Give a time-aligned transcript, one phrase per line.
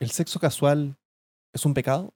[0.00, 0.96] ¿El sexo casual
[1.52, 2.14] es un pecado?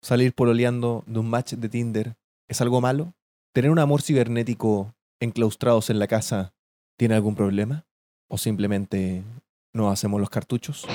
[0.00, 2.16] ¿Salir pololeando de un match de Tinder
[2.48, 3.14] es algo malo?
[3.52, 6.54] ¿Tener un amor cibernético enclaustrados en la casa
[6.96, 7.84] tiene algún problema?
[8.28, 9.24] ¿O simplemente
[9.72, 10.86] no hacemos los cartuchos?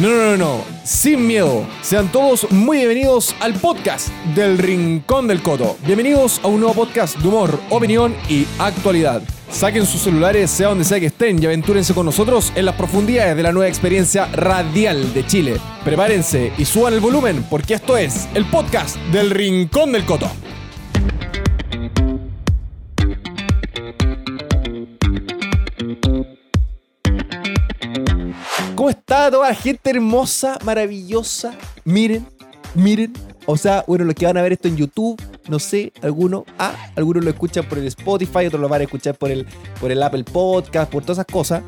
[0.00, 1.66] No, no, no, no, sin miedo.
[1.82, 5.76] Sean todos muy bienvenidos al podcast del Rincón del Coto.
[5.84, 9.20] Bienvenidos a un nuevo podcast de humor, opinión y actualidad.
[9.50, 13.36] Saquen sus celulares, sea donde sea que estén, y aventúrense con nosotros en las profundidades
[13.36, 15.60] de la nueva experiencia radial de Chile.
[15.84, 20.30] Prepárense y suban el volumen, porque esto es el podcast del Rincón del Coto.
[28.90, 31.54] ¿Cómo está toda la gente hermosa, maravillosa?
[31.84, 32.26] Miren,
[32.74, 33.12] miren.
[33.46, 35.16] O sea, bueno, los que van a ver esto en YouTube,
[35.48, 39.14] no sé, algunos, ah, algunos lo escuchan por el Spotify, otros lo van a escuchar
[39.14, 39.46] por el,
[39.80, 41.62] por el Apple Podcast, por todas esas cosas.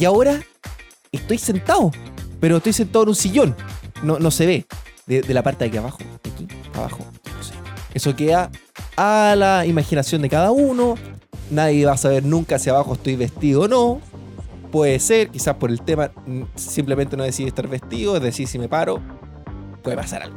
[0.00, 0.42] Y ahora
[1.12, 1.92] estoy sentado,
[2.40, 3.56] pero estoy sentado en un sillón.
[4.02, 4.66] No, no se ve.
[5.06, 7.54] De, la parte de aquí abajo, aquí abajo, no sé.
[7.94, 8.50] Eso queda
[8.96, 10.96] a la imaginación de cada uno.
[11.52, 14.13] Nadie va a saber nunca si abajo estoy vestido o no
[14.74, 18.58] puede ser, quizás por el tema, mm, simplemente no decidí estar vestido, es decir, si
[18.58, 19.00] me paro,
[19.84, 20.36] puede pasar algo.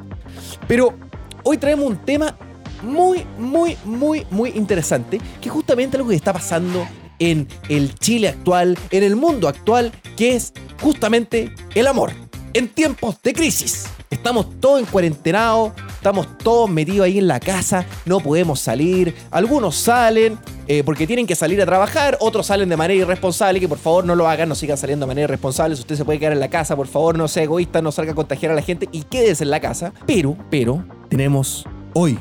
[0.67, 0.93] Pero
[1.41, 2.37] hoy traemos un tema
[2.83, 8.29] muy, muy, muy, muy interesante, que es justamente algo que está pasando en el Chile
[8.29, 12.11] actual, en el mundo actual, que es justamente el amor.
[12.53, 17.87] En tiempos de crisis, estamos todos en cuarentenados, estamos todos metidos ahí en la casa,
[18.05, 22.77] no podemos salir, algunos salen, eh, porque tienen que salir a trabajar, otros salen de
[22.77, 25.81] manera irresponsable, que por favor no lo hagan, no sigan saliendo de manera irresponsable, si
[25.81, 28.15] usted se puede quedar en la casa, por favor no sea egoísta, no salga a
[28.15, 29.93] contagiar a la gente y quédese en la casa.
[30.05, 32.19] Pero, pero, tenemos hoy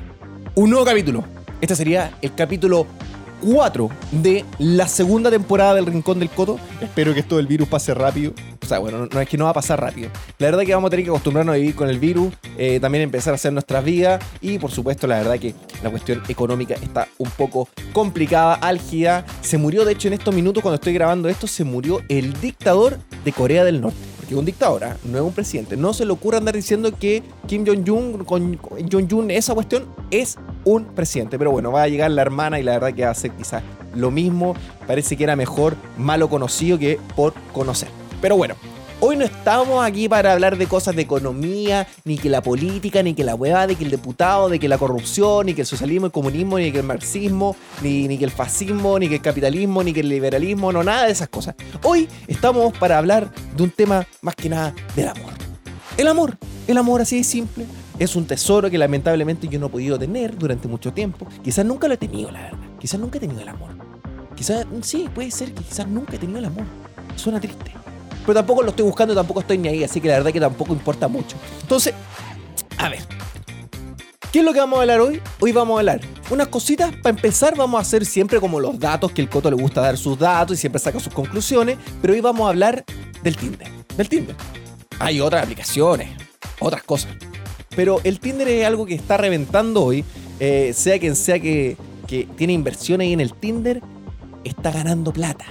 [0.54, 1.24] un nuevo capítulo.
[1.60, 2.86] Este sería el capítulo
[3.42, 6.58] 4 de la segunda temporada del Rincón del Coto.
[6.80, 8.32] Espero que esto del virus pase rápido.
[8.66, 10.10] O sea, bueno, no es que no va a pasar rápido.
[10.40, 13.02] La verdad que vamos a tener que acostumbrarnos a vivir con el virus, eh, también
[13.02, 15.54] empezar a hacer nuestras vidas y por supuesto la verdad que
[15.84, 19.24] la cuestión económica está un poco complicada, álgida.
[19.40, 22.98] Se murió, de hecho, en estos minutos cuando estoy grabando esto, se murió el dictador
[23.24, 23.98] de Corea del Norte.
[24.16, 24.96] Porque es un dictador, ¿ah?
[25.04, 25.76] no es un presidente.
[25.76, 30.86] No se le ocurra andar diciendo que Kim Jong-un, con Jong-un, esa cuestión es un
[30.86, 31.38] presidente.
[31.38, 33.62] Pero bueno, va a llegar la hermana y la verdad que va a ser quizás
[33.94, 34.56] lo mismo.
[34.88, 38.05] Parece que era mejor malo conocido que por conocer.
[38.26, 38.56] Pero bueno,
[38.98, 43.14] Hoy no estamos aquí para hablar de cosas de economía, ni que la política, ni
[43.14, 46.06] que la hueá, de que el diputado, de que la corrupción, ni que el socialismo,
[46.06, 49.84] el comunismo, ni que el marxismo, ni, ni que el fascismo, ni que el capitalismo,
[49.84, 51.54] ni que el liberalismo, no, nada de esas cosas.
[51.84, 55.34] Hoy estamos para hablar de un tema más que nada del amor.
[55.96, 56.36] El amor,
[56.66, 57.66] el amor así de simple,
[58.00, 61.28] es un tesoro que lamentablemente yo no he podido tener durante mucho tiempo.
[61.44, 62.58] Quizás nunca lo he tenido, la verdad.
[62.80, 63.76] Quizás nunca he tenido el amor.
[64.34, 66.64] Quizás, sí, puede ser que quizás nunca he tenido el amor.
[67.14, 67.85] Suena triste
[68.26, 70.72] pero tampoco lo estoy buscando, tampoco estoy ni ahí, así que la verdad que tampoco
[70.72, 71.36] importa mucho.
[71.62, 71.94] Entonces,
[72.76, 73.00] a ver.
[74.32, 75.22] ¿Qué es lo que vamos a hablar hoy?
[75.40, 76.94] Hoy vamos a hablar unas cositas.
[76.96, 79.96] Para empezar, vamos a hacer siempre como los datos, que el Coto le gusta dar
[79.96, 81.78] sus datos y siempre saca sus conclusiones.
[82.02, 82.84] Pero hoy vamos a hablar
[83.22, 83.68] del Tinder.
[83.96, 84.36] Del Tinder.
[84.98, 86.10] Hay otras aplicaciones,
[86.58, 87.12] otras cosas.
[87.76, 90.04] Pero el Tinder es algo que está reventando hoy.
[90.40, 91.76] Eh, sea quien sea que,
[92.06, 93.80] que tiene inversiones ahí en el Tinder,
[94.44, 95.46] está ganando plata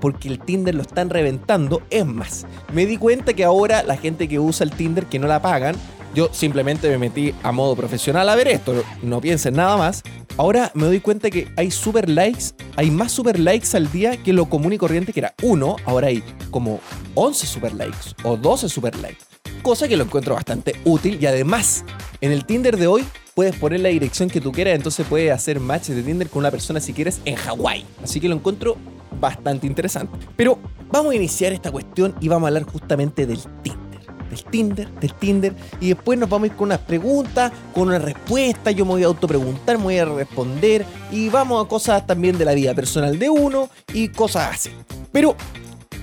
[0.00, 1.82] porque el Tinder lo están reventando.
[1.90, 5.26] Es más, me di cuenta que ahora la gente que usa el Tinder, que no
[5.26, 5.76] la pagan,
[6.14, 10.02] yo simplemente me metí a modo profesional a ver esto, no piensen nada más.
[10.36, 12.46] Ahora me doy cuenta que hay super likes,
[12.76, 16.08] hay más super likes al día que lo común y corriente que era uno, ahora
[16.08, 16.80] hay como
[17.14, 19.24] 11 super likes o 12 super likes.
[19.62, 21.84] Cosa que lo encuentro bastante útil y además
[22.20, 25.60] en el Tinder de hoy puedes poner la dirección que tú quieras, entonces puedes hacer
[25.60, 27.84] matches de Tinder con una persona si quieres en Hawái.
[28.02, 28.76] Así que lo encuentro
[29.18, 30.18] bastante interesante.
[30.36, 30.58] Pero
[30.90, 34.00] vamos a iniciar esta cuestión y vamos a hablar justamente del Tinder.
[34.30, 35.54] Del Tinder, del Tinder.
[35.80, 38.70] Y después nos vamos a ir con unas preguntas, con una respuesta.
[38.70, 40.84] Yo me voy a autopreguntar, me voy a responder.
[41.10, 44.70] Y vamos a cosas también de la vida personal de uno y cosas así.
[45.10, 45.34] Pero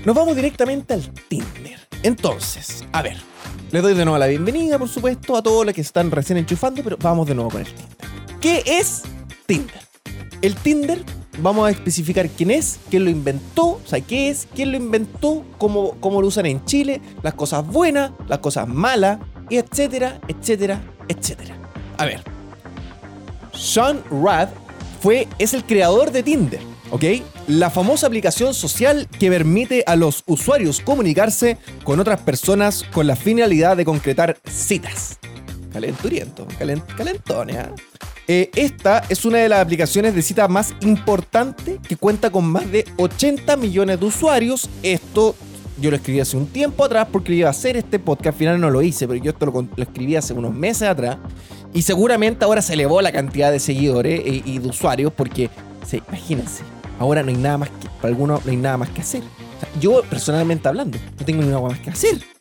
[0.05, 1.79] nos vamos directamente al Tinder.
[2.03, 3.17] Entonces, a ver.
[3.71, 6.81] Les doy de nuevo la bienvenida, por supuesto, a todos los que están recién enchufando,
[6.81, 7.97] pero vamos de nuevo con el Tinder.
[8.39, 9.01] ¿Qué es
[9.45, 9.81] Tinder?
[10.41, 11.03] El Tinder
[11.41, 15.43] vamos a especificar quién es, quién lo inventó, o sea, qué es, quién lo inventó,
[15.57, 19.19] cómo, cómo lo usan en Chile, las cosas buenas, las cosas malas,
[19.49, 21.55] y etcétera, etcétera, etcétera.
[21.97, 22.21] A ver,
[23.53, 24.49] Sean Rad
[25.01, 26.59] fue, es el creador de Tinder,
[26.91, 27.03] ¿ok?
[27.47, 33.15] La famosa aplicación social que permite a los usuarios comunicarse con otras personas con la
[33.15, 35.17] finalidad de concretar citas.
[35.71, 37.69] Calenturiento, calent, calentones, ¿eh?
[38.29, 42.69] Eh, esta es una de las aplicaciones de cita más importante que cuenta con más
[42.69, 44.69] de 80 millones de usuarios.
[44.83, 45.33] Esto
[45.79, 48.27] yo lo escribí hace un tiempo atrás porque iba a hacer este podcast.
[48.27, 51.17] Al final no lo hice, pero yo esto lo, escribí hace unos meses atrás.
[51.73, 55.49] Y seguramente ahora se elevó la cantidad de seguidores y, y de usuarios porque,
[55.85, 56.63] sí, imagínense,
[56.99, 59.23] ahora no hay nada más que, para algunos no hay nada más que hacer.
[59.79, 62.36] yo personalmente hablando, no tengo nada más que hacer.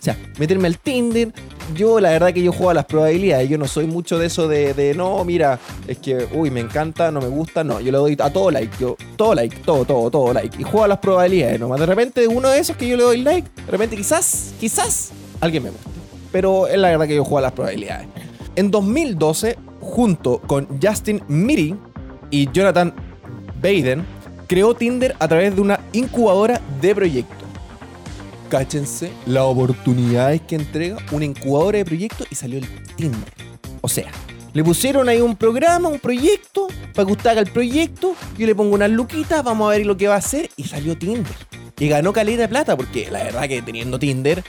[0.00, 1.30] O sea, meterme al Tinder.
[1.74, 3.48] Yo, la verdad que yo juego a las probabilidades.
[3.50, 7.20] Yo no soy mucho de eso de, no, mira, es que, uy, me encanta, no
[7.20, 7.62] me gusta.
[7.62, 8.74] No, yo le doy a todo like.
[8.80, 10.56] Yo, todo like, todo, todo, todo like.
[10.58, 11.78] Y juego a las probabilidades nomás.
[11.78, 15.64] De repente, uno de esos que yo le doy like, de repente quizás, quizás, alguien
[15.64, 15.90] me guste.
[16.32, 18.08] Pero es la verdad que yo juego a las probabilidades.
[18.56, 21.78] En 2012, junto con Justin Meeting
[22.30, 22.94] y Jonathan
[23.62, 24.04] Baden,
[24.46, 27.39] creó Tinder a través de una incubadora de proyectos
[28.50, 33.32] cáchense las oportunidades que entrega una incubadora de proyectos y salió el Tinder.
[33.80, 34.10] O sea,
[34.52, 38.54] le pusieron ahí un programa, un proyecto, para que usted haga el proyecto, yo le
[38.54, 41.32] pongo unas luquitas, vamos a ver lo que va a hacer, y salió Tinder.
[41.78, 44.42] Y ganó calidad de plata, porque la verdad que teniendo Tinder,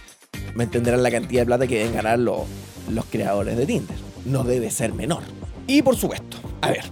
[0.56, 2.42] me entenderán la cantidad de plata que deben ganar los,
[2.90, 3.96] los creadores de Tinder.
[4.26, 5.22] No debe ser menor.
[5.68, 6.84] Y por supuesto, a ver,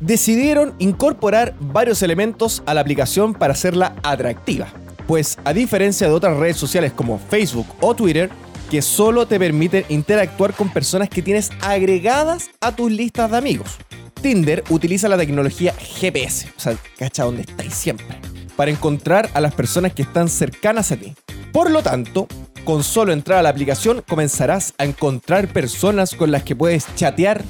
[0.00, 4.68] decidieron incorporar varios elementos a la aplicación para hacerla atractiva
[5.06, 8.30] pues a diferencia de otras redes sociales como Facebook o Twitter,
[8.70, 13.76] que solo te permiten interactuar con personas que tienes agregadas a tus listas de amigos.
[14.20, 18.18] Tinder utiliza la tecnología GPS, o sea, cacha donde estáis siempre,
[18.56, 21.14] para encontrar a las personas que están cercanas a ti.
[21.52, 22.26] Por lo tanto,
[22.64, 27.44] con solo entrar a la aplicación comenzarás a encontrar personas con las que puedes chatear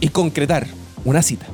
[0.00, 0.66] y concretar
[1.04, 1.46] una cita.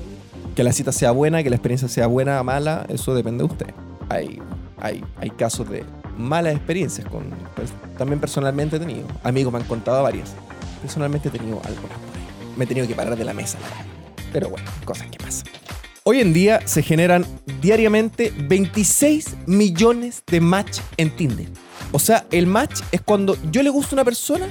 [0.54, 3.50] Que la cita sea buena, que la experiencia sea buena o mala, eso depende de
[3.50, 3.74] usted.
[4.08, 4.40] Hay
[4.80, 5.84] hay, hay casos de
[6.16, 7.24] malas experiencias con.
[7.96, 9.06] También personalmente he tenido.
[9.22, 10.34] Amigos me han contado varias.
[10.82, 11.98] Personalmente he tenido algo por ahí.
[12.56, 13.58] Me he tenido que parar de la mesa,
[14.32, 15.46] Pero bueno, cosas que pasan.
[16.04, 17.26] Hoy en día se generan
[17.60, 21.48] diariamente 26 millones de match en Tinder.
[21.92, 24.48] O sea, el match es cuando yo le gusto a una persona,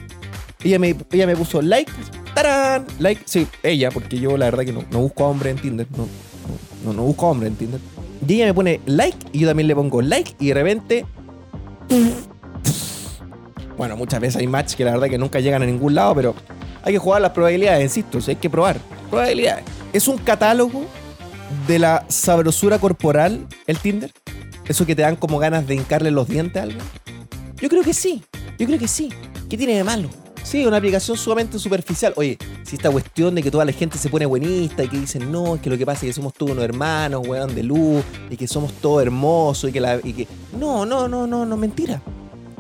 [0.63, 1.91] ella me, ella me puso like,
[2.33, 2.85] ¡tarán!
[3.00, 5.88] Like, sí, ella, porque yo la verdad que no, no busco a hombre en Tinder,
[5.97, 6.07] no,
[6.85, 7.79] no, no busco a hombre en Tinder.
[8.25, 11.05] Y ella me pone like y yo también le pongo like y de repente...
[13.77, 16.35] Bueno, muchas veces hay match que la verdad que nunca llegan a ningún lado, pero
[16.83, 18.77] hay que jugar las probabilidades, insisto, hay que probar.
[19.09, 19.63] Probabilidades.
[19.93, 20.85] Es un catálogo
[21.67, 24.11] de la sabrosura corporal, el Tinder.
[24.67, 26.81] Eso que te dan como ganas de hincarle los dientes a alguien.
[27.61, 28.23] Yo creo que sí,
[28.57, 29.09] yo creo que sí.
[29.49, 30.09] ¿Qué tiene de malo?
[30.47, 32.13] Sí, una aplicación sumamente superficial.
[32.15, 35.29] Oye, si esta cuestión de que toda la gente se pone buenista y que dicen,
[35.29, 38.01] no, es que lo que pasa es que somos todos unos hermanos, weón, de luz,
[38.29, 39.99] y que somos todos hermosos, y que la.
[40.01, 40.27] Y que...
[40.57, 42.01] No, no, no, no, no, mentira.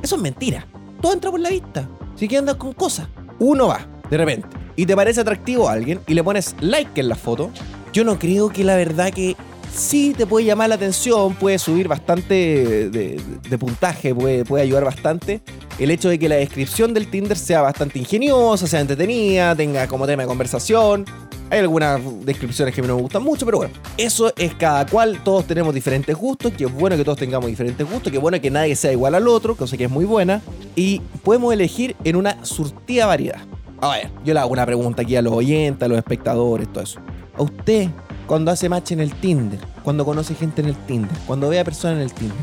[0.03, 0.67] Eso es mentira.
[1.01, 1.87] Todo entra por la vista.
[2.17, 3.07] Si quieres andar con cosas.
[3.39, 7.07] Uno va, de repente, y te parece atractivo a alguien, y le pones like en
[7.07, 7.51] la foto.
[7.93, 9.37] Yo no creo que la verdad que
[9.73, 15.41] sí te puede llamar la atención, puede subir bastante de, puntaje, puede, puede ayudar bastante.
[15.79, 20.07] El hecho de que la descripción del Tinder sea bastante ingeniosa, sea entretenida, tenga como
[20.07, 21.05] tema de conversación.
[21.49, 25.45] Hay algunas descripciones que no me gustan mucho, pero bueno, eso es cada cual, todos
[25.45, 28.51] tenemos diferentes gustos, que es bueno que todos tengamos diferentes gustos, que es bueno que
[28.51, 30.41] nadie sea igual al otro, cosa que es muy buena,
[30.75, 33.39] y podemos elegir en una surtida variedad.
[33.79, 36.83] A ver, yo le hago una pregunta aquí a los oyentes, a los espectadores, todo
[36.83, 36.99] eso.
[37.37, 37.89] ¿A usted
[38.27, 41.63] cuando hace match en el Tinder, cuando conoce gente en el Tinder, cuando ve a
[41.63, 42.37] personas en el Tinder,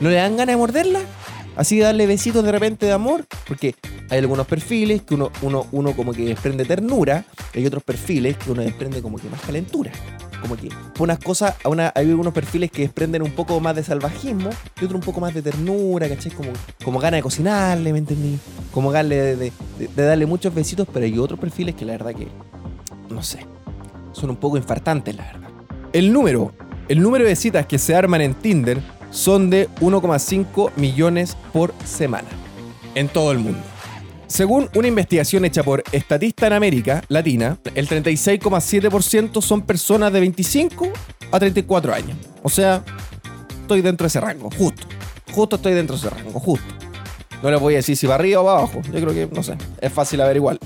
[0.00, 1.00] ¿no le dan ganas de morderla?
[1.56, 3.74] Así de darle besitos de repente de amor, porque
[4.10, 8.36] hay algunos perfiles que uno, uno, uno como que desprende ternura, y hay otros perfiles
[8.36, 9.92] que uno desprende como que más calentura.
[10.40, 14.50] Como que unas cosas, hay algunos perfiles que desprenden un poco más de salvajismo
[14.80, 16.32] y otros un poco más de ternura, ¿cachai?
[16.32, 16.50] Como,
[16.84, 18.38] como ganas de cocinarle, ¿me entendí?
[18.70, 19.52] Como de, de
[19.94, 22.28] darle muchos besitos, pero hay otros perfiles que la verdad que,
[23.08, 23.46] no sé,
[24.14, 25.50] son un poco infartantes, la verdad.
[25.92, 26.52] El número,
[26.88, 28.80] el número de citas que se arman en Tinder
[29.10, 32.28] son de 1,5 millones por semana
[32.94, 33.60] en todo el mundo.
[34.26, 40.88] Según una investigación hecha por Estatista en América Latina, el 36,7% son personas de 25
[41.30, 42.16] a 34 años.
[42.42, 42.82] O sea,
[43.60, 44.86] estoy dentro de ese rango, justo.
[45.30, 46.66] Justo estoy dentro de ese rango, justo.
[47.42, 48.80] No les voy a decir si va arriba o va abajo.
[48.92, 50.58] Yo creo que, no sé, es fácil averiguar.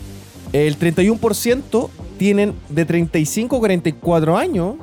[0.53, 4.77] El 31% tienen de 35 a 44 años.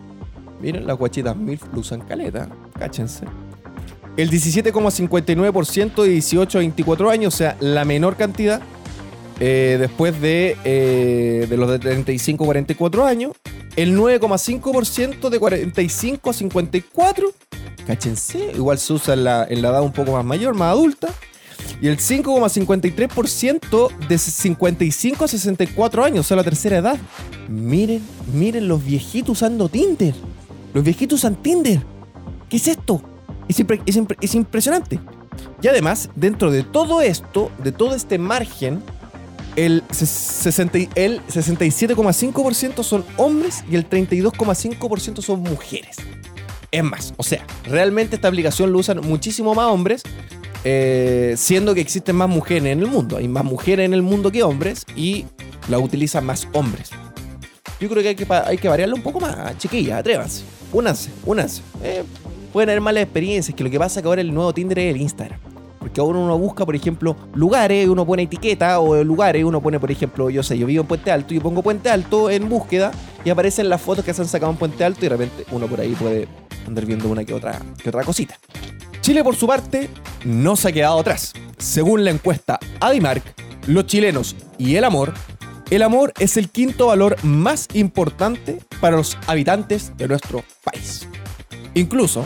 [0.61, 2.49] Miren, las guachitas MILF lo usan caleta.
[2.77, 3.25] Cáchense.
[4.15, 8.61] El 17,59% de 18 a 24 años, o sea, la menor cantidad.
[9.41, 13.33] Eh, después de, eh, de los de 35 a 44 años.
[13.75, 17.27] El 9,5% de 45 a 54.
[17.85, 18.51] Cáchense.
[18.55, 21.09] Igual se usa en la edad un poco más mayor, más adulta.
[21.81, 26.97] Y el 5,53% de 55 a 64 años, o sea, la tercera edad.
[27.47, 28.01] Miren,
[28.33, 30.15] miren los viejitos usando Tinder.
[30.73, 31.81] Los viejitos usan Tinder.
[32.49, 33.01] ¿Qué es esto?
[33.47, 33.63] Es,
[34.21, 34.99] es impresionante.
[35.61, 38.81] Y además, dentro de todo esto, de todo este margen,
[39.55, 45.97] el, 67,5% son hombres y el 32,5% son mujeres.
[46.71, 50.03] Es más, o sea, realmente esta aplicación lo usan muchísimo más hombres,
[50.67, 53.17] eh, siendo que existen más mujeres en el mundo.
[53.17, 55.25] Hay más mujeres en el mundo que hombres y
[55.69, 56.89] la utilizan más hombres.
[57.79, 60.43] Yo creo que hay que, hay variarlo un poco más, chiquillas, atrévanse.
[60.73, 61.61] Únanse, únanse.
[61.83, 62.03] Eh,
[62.51, 64.95] pueden haber malas experiencias, que lo que pasa es que ahora el nuevo Tinder es
[64.95, 65.39] el Instagram.
[65.77, 69.91] Porque ahora uno busca, por ejemplo, lugares, uno pone etiqueta o lugares, uno pone, por
[69.91, 72.91] ejemplo, yo sé, yo vivo en Puente Alto y pongo Puente Alto en búsqueda
[73.23, 75.67] y aparecen las fotos que se han sacado en Puente Alto y de repente uno
[75.67, 76.27] por ahí puede
[76.65, 78.35] andar viendo una que otra, que otra cosita.
[79.05, 79.87] Chile, por su parte,
[80.23, 81.31] no se ha quedado atrás.
[81.59, 83.21] Según la encuesta Adimark,
[83.67, 85.13] los chilenos y el amor,
[85.69, 91.07] el amor es el quinto valor más importante para los habitantes de nuestro país.
[91.75, 92.25] Incluso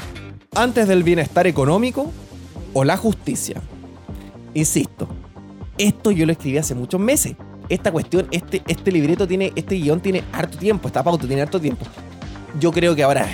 [0.55, 2.13] antes del bienestar económico
[2.73, 3.61] o la justicia.
[4.53, 5.09] Insisto,
[5.77, 7.35] esto yo lo escribí hace muchos meses.
[7.67, 11.59] Esta cuestión, este, este libreto tiene, este guion tiene harto tiempo, esta pauta tiene harto
[11.59, 11.85] tiempo.
[12.57, 13.27] Yo creo que ahora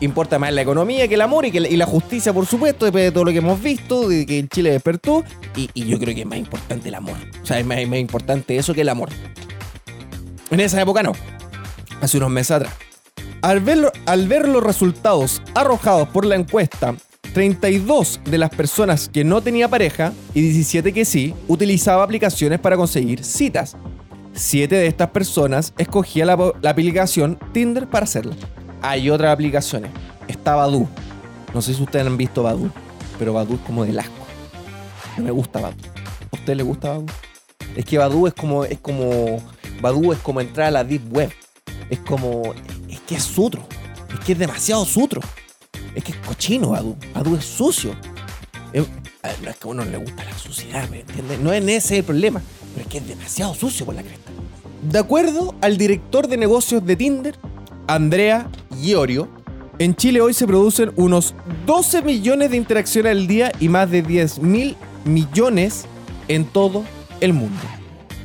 [0.00, 3.12] importa más la economía que el amor y, que la, justicia, por supuesto, después de
[3.12, 5.24] todo lo que hemos visto, de que Chile despertó.
[5.56, 7.16] Y, yo creo que es más importante el amor.
[7.42, 9.10] O sea, es más, más importante eso que el amor.
[10.50, 11.12] En esa época no.
[12.00, 12.74] Hace unos meses atrás.
[13.42, 16.94] Al ver, al ver los resultados arrojados por la encuesta
[17.32, 22.76] 32 de las personas que no tenía pareja y 17 que sí utilizaba aplicaciones para
[22.76, 23.76] conseguir citas.
[24.32, 26.32] 7 de estas personas escogía la,
[26.68, 28.32] aplicación Tinder para hacerlo.
[28.82, 29.90] Hay otras aplicaciones.
[30.28, 30.88] Está Badu.
[31.52, 32.70] No sé si ustedes han visto Badu,
[33.18, 34.14] pero Badu es como de asco.
[35.16, 35.76] No me gusta Badu.
[36.32, 37.06] ¿A usted le gusta Badu?
[37.76, 39.42] Es que Badu es como es como
[39.80, 41.30] Badu es como entrar a la deep web.
[41.90, 42.54] Es como
[42.88, 43.62] es que es sutro.
[44.12, 45.20] Es que es demasiado sutro.
[45.94, 46.96] Es que es cochino Adu.
[47.14, 47.94] Adu es sucio.
[48.72, 48.80] no
[49.50, 51.38] es que a uno no le gusta la suciedad, ¿me entiendes?
[51.40, 52.40] No es ese el problema,
[52.74, 54.30] pero es que es demasiado sucio por la cresta.
[54.82, 57.36] De acuerdo al director de negocios de Tinder,
[57.86, 58.48] Andrea
[58.82, 59.28] Iorio,
[59.78, 61.34] en Chile hoy se producen unos
[61.66, 65.86] 12 millones de interacciones al día y más de 10 mil millones
[66.28, 66.84] en todo
[67.20, 67.60] el mundo.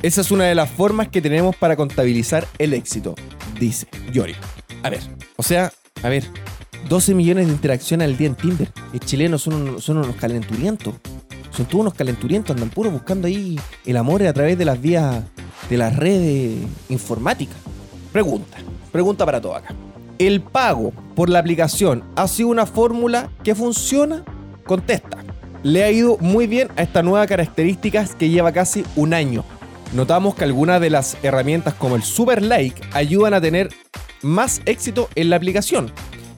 [0.02, 3.14] Esa es una de las formas que tenemos para contabilizar el éxito,
[3.58, 4.36] dice Iorio.
[4.82, 5.00] A ver,
[5.36, 5.72] o sea,
[6.02, 6.24] a ver,
[6.88, 8.70] 12 millones de interacciones al día en Tinder.
[8.92, 10.94] Los chilenos son, son unos calenturientos.
[11.50, 15.24] Son todos unos calenturientos, andan puro buscando ahí el amor a través de las vías
[15.70, 16.58] de las redes
[16.90, 17.56] informáticas.
[18.12, 18.58] Pregunta,
[18.92, 19.74] pregunta para todo acá.
[20.18, 24.24] ¿El pago por la aplicación ha sido una fórmula que funciona?
[24.64, 25.18] Contesta.
[25.62, 29.44] Le ha ido muy bien a esta nueva característica que lleva casi un año.
[29.92, 33.68] Notamos que algunas de las herramientas como el Super Like ayudan a tener
[34.22, 35.92] más éxito en la aplicación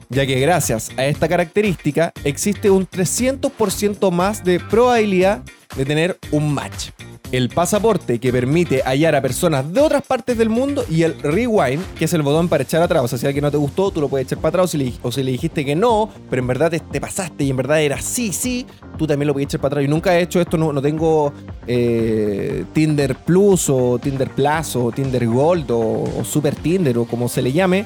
[0.09, 5.43] ya que gracias a esta característica existe un 300% más de probabilidad
[5.75, 6.89] de tener un match.
[7.31, 11.83] El pasaporte que permite hallar a personas de otras partes del mundo y el rewind,
[11.97, 13.03] que es el botón para echar atrás.
[13.03, 14.65] O sea, si alguien no te gustó, tú lo puedes echar para atrás
[15.03, 18.01] o si le, dijiste que no, pero en verdad te, pasaste y en verdad era
[18.01, 18.65] sí, sí,
[18.97, 19.85] tú también lo puedes echar para atrás.
[19.85, 21.31] Yo nunca he hecho esto, no, tengo
[21.67, 27.43] eh, Tinder Plus o Tinder Plus o Tinder Gold o Super Tinder o como se
[27.43, 27.85] le llame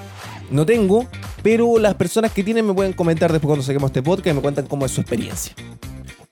[0.54, 1.08] no tengo,
[1.42, 4.42] pero las personas que tienen me pueden comentar después cuando saquemos este podcast y me
[4.42, 5.54] cuentan cómo es su experiencia.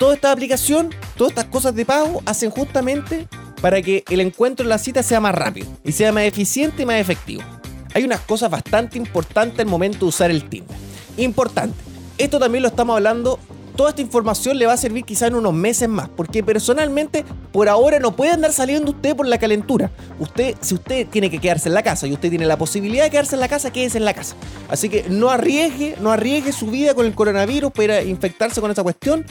[0.01, 3.27] Toda esta aplicación, todas estas cosas de pago hacen justamente
[3.61, 6.85] para que el encuentro en la cita sea más rápido y sea más eficiente y
[6.87, 7.43] más efectivo.
[7.93, 10.75] Hay unas cosas bastante importantes al momento de usar el Tinder.
[11.17, 11.75] Importante.
[12.17, 13.37] Esto también lo estamos hablando
[13.75, 17.69] toda esta información le va a servir quizá en unos meses más, porque personalmente por
[17.69, 19.91] ahora no puede andar saliendo usted por la calentura.
[20.19, 23.11] Usted, si usted tiene que quedarse en la casa y usted tiene la posibilidad de
[23.11, 24.35] quedarse en la casa, quédese en la casa.
[24.69, 28.83] Así que no arriesgue, no arriesgue su vida con el coronavirus para infectarse con esa
[28.83, 29.25] cuestión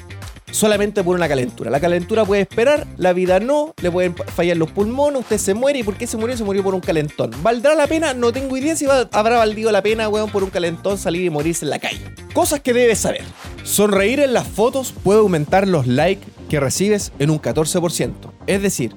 [0.50, 1.70] solamente por una calentura.
[1.70, 5.80] La calentura puede esperar, la vida no, le pueden fallar los pulmones, usted se muere.
[5.80, 6.36] ¿Y por qué se murió?
[6.36, 7.30] Se murió por un calentón.
[7.42, 8.14] ¿Valdrá la pena?
[8.14, 11.64] No tengo idea si habrá valido la pena, weón, por un calentón salir y morirse
[11.64, 12.00] en la calle.
[12.32, 13.22] Cosas que debes saber.
[13.62, 18.12] Sonreír en las fotos puede aumentar los likes que recibes en un 14%.
[18.46, 18.94] Es decir,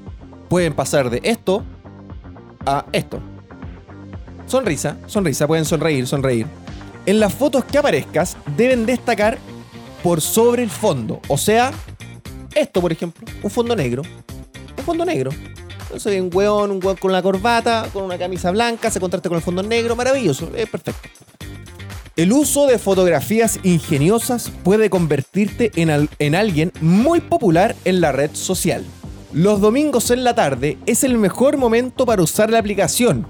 [0.50, 1.63] pueden pasar de esto
[2.65, 3.22] a esto.
[4.48, 6.48] Sonrisa, sonrisa, pueden sonreír, sonreír.
[7.05, 9.38] En las fotos que aparezcas deben destacar
[10.03, 11.22] por sobre el fondo.
[11.29, 11.72] O sea,
[12.53, 14.03] esto, por ejemplo, un fondo negro.
[14.77, 15.31] Un fondo negro.
[15.83, 19.38] Entonces, un weón, un weón con la corbata, con una camisa blanca, se contrasta con
[19.38, 21.10] el fondo negro, maravilloso, es perfecto.
[22.15, 28.31] El uso de fotografías ingeniosas puede convertirte en, en alguien muy popular en la red
[28.33, 28.83] social.
[29.33, 33.25] Los domingos en la tarde es el mejor momento para usar la aplicación.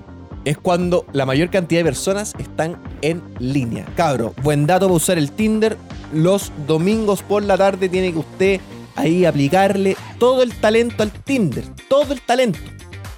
[0.45, 3.85] Es cuando la mayor cantidad de personas están en línea.
[3.95, 5.77] Cabro, buen dato para usar el Tinder.
[6.13, 8.61] Los domingos por la tarde tiene que usted
[8.95, 11.63] ahí aplicarle todo el talento al Tinder.
[11.87, 12.59] Todo el talento.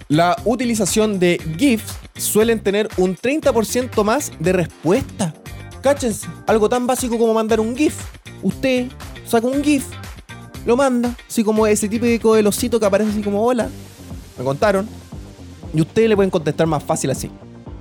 [0.07, 5.33] La utilización de GIFs suelen tener un 30% más de respuesta.
[5.81, 7.95] Cáchense, algo tan básico como mandar un GIF.
[8.43, 8.87] Usted
[9.25, 9.85] saca un GIF,
[10.65, 13.69] lo manda, así como ese típico del osito que aparece así como hola.
[14.37, 14.87] Me contaron.
[15.75, 17.29] Y ustedes le pueden contestar más fácil así.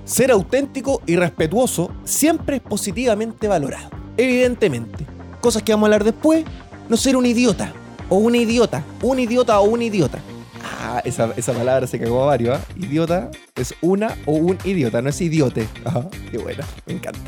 [0.05, 3.89] Ser auténtico y respetuoso siempre es positivamente valorado.
[4.17, 5.07] Evidentemente.
[5.41, 6.45] Cosas que vamos a hablar después.
[6.89, 7.73] No ser un idiota.
[8.09, 8.83] O una idiota.
[9.01, 10.19] Un idiota o un idiota.
[10.65, 12.65] Ah, esa, esa palabra se cagó a varios, ¿ah?
[12.77, 15.69] Idiota es una o un idiota, no es idiote.
[15.85, 17.21] Ajá, qué buena, me encanta.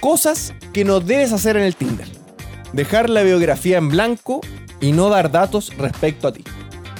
[0.00, 2.08] Cosas que no debes hacer en el Tinder.
[2.72, 4.40] Dejar la biografía en blanco
[4.80, 6.44] y no dar datos respecto a ti.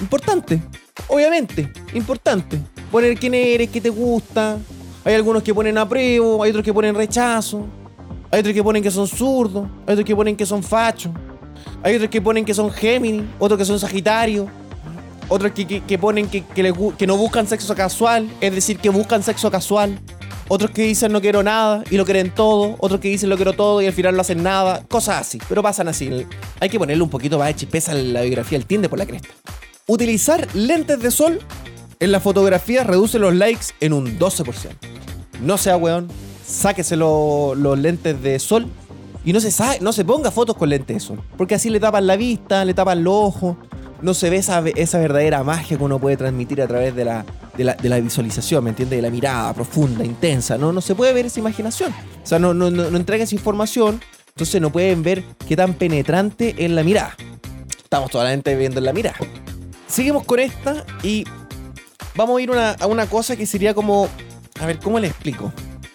[0.00, 0.62] Importante,
[1.08, 2.58] obviamente, importante.
[2.90, 4.58] Poner quién eres, qué te gusta.
[5.04, 7.66] Hay algunos que ponen apruebo, hay otros que ponen rechazo.
[8.30, 11.12] Hay otros que ponen que son zurdos, hay otros que ponen que son fachos.
[11.82, 14.48] Hay otros que ponen que son Géminis, otros que son Sagitario.
[15.28, 19.50] Otros que, que- ponen que, que no buscan sexo casual, es decir, que buscan sexo
[19.50, 19.98] casual.
[20.48, 22.76] Otros que dicen no quiero nada y lo quieren todo.
[22.78, 24.84] Otros que dicen lo quiero todo y al final no hacen nada.
[24.88, 26.10] Cosas así, pero pasan así.
[26.60, 29.06] Hay que ponerle un poquito más de chispeza a la biografía del Tinder por la
[29.06, 29.28] cresta.
[29.86, 31.40] Utilizar lentes de sol
[32.00, 34.70] en la fotografía reduce los likes en un 12%.
[35.42, 36.08] No sea weón,
[36.46, 38.66] sáquese lo- los lentes de sol
[39.26, 41.20] y no se, no se ponga fotos con lentes de sol.
[41.36, 43.56] Porque así le tapan la vista, le tapan los ojos.
[44.00, 44.60] No se ve esa,
[44.98, 47.24] verdadera magia que uno puede transmitir a través de la,
[47.56, 48.98] la, la visualización, ¿me entiendes?
[48.98, 50.56] De la mirada profunda, intensa.
[50.58, 51.92] No, no se puede ver esa imaginación.
[52.22, 54.00] O sea, no, no, entrega esa información.
[54.28, 57.14] Entonces no pueden ver qué tan penetrante es la mirada.
[57.82, 59.16] Estamos totalmente viendo en la mirada.
[59.94, 61.24] Seguimos con esta y
[62.16, 64.08] vamos a ir a una cosa que sería como.
[64.58, 65.52] A ver, ¿cómo le explico?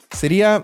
[0.10, 0.62] Sería,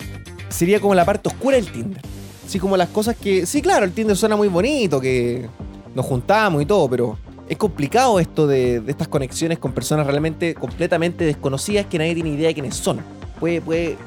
[0.47, 2.01] sería como la parte oscura del Tinder.
[2.45, 3.45] Así como las cosas que.
[3.45, 5.49] Sí, claro, el Tinder suena muy bonito, que
[5.93, 7.17] nos juntamos y todo, pero
[7.49, 12.47] es complicado esto de, estas conexiones con personas realmente completamente desconocidas que nadie tiene idea
[12.47, 13.01] de quiénes son.
[13.41, 13.97] Puede, puede,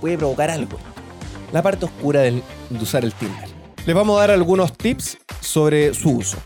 [0.00, 0.78] puede provocar algo.
[1.52, 2.42] La parte oscura de
[2.80, 3.46] usar el Tinder.
[3.84, 6.38] Les vamos a dar algunos tips sobre su uso.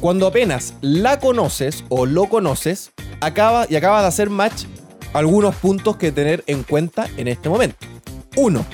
[0.00, 4.64] Cuando apenas la conoces o lo conoces, acaba y acabas de hacer match
[5.12, 7.76] algunos puntos que tener en cuenta en este momento.
[8.36, 8.64] 1.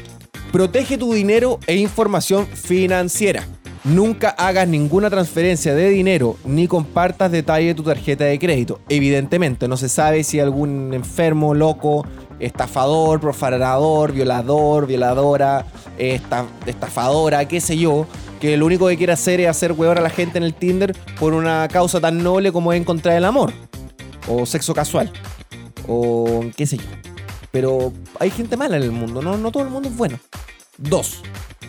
[0.53, 3.45] Protege tu dinero e información financiera.
[3.85, 8.81] Nunca hagas ninguna transferencia de dinero ni compartas detalles de tu tarjeta de crédito.
[8.89, 12.05] Evidentemente, no se sabe si algún enfermo, loco,
[12.39, 15.67] estafador, profanador, violador, violadora,
[15.99, 18.07] esta- estafadora, qué sé yo,
[18.41, 20.97] que lo único que quiere hacer es hacer hueón a la gente en el Tinder
[21.19, 23.53] por una causa tan noble como es encontrar el amor.
[24.29, 25.13] O sexo casual.
[25.87, 26.85] O qué sé yo.
[27.51, 30.19] Pero hay gente mala en el mundo, no, no todo el mundo es bueno.
[30.77, 31.23] Dos,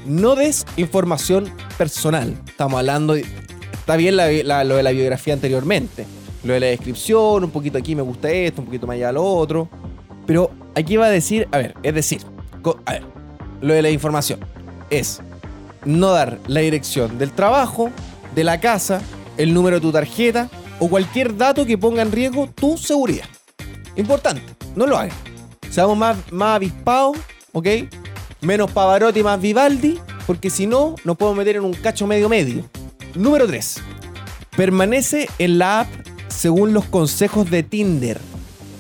[0.06, 2.36] no des información personal.
[2.45, 6.06] Estamos hablando, está bien lo de la biografía anteriormente.
[6.43, 9.23] Lo de la descripción, un poquito aquí me gusta esto, un poquito más allá lo
[9.23, 9.69] otro.
[10.25, 12.21] Pero aquí va a decir, a ver, es decir,
[12.86, 13.03] a ver,
[13.62, 14.39] lo de la información
[14.89, 15.21] es
[15.86, 17.92] no dar la dirección del trabajo,
[18.36, 19.02] de la casa,
[19.38, 23.26] el número de tu tarjeta o cualquier dato que ponga en riesgo tu seguridad.
[23.96, 24.44] Importante,
[24.76, 25.16] no lo hagan.
[25.70, 27.18] Seamos más, más avispados,
[27.52, 27.68] ¿ok?
[28.42, 32.63] Menos Pavarotti, más Vivaldi, porque si no, nos podemos meter en un cacho medio medio.
[33.16, 33.82] Número 3.
[34.56, 35.88] Permanece en la app
[36.28, 38.20] según los consejos de Tinder.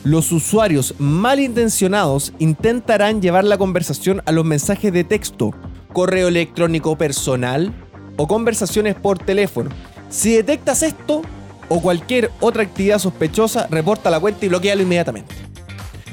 [0.03, 5.53] Los usuarios malintencionados intentarán llevar la conversación a los mensajes de texto,
[5.97, 7.73] correo electrónico personal
[8.17, 9.71] o conversaciones por teléfono.
[10.11, 11.23] Si detectas esto
[11.69, 15.33] o cualquier otra actividad sospechosa, reporta la cuenta y bloquealo inmediatamente.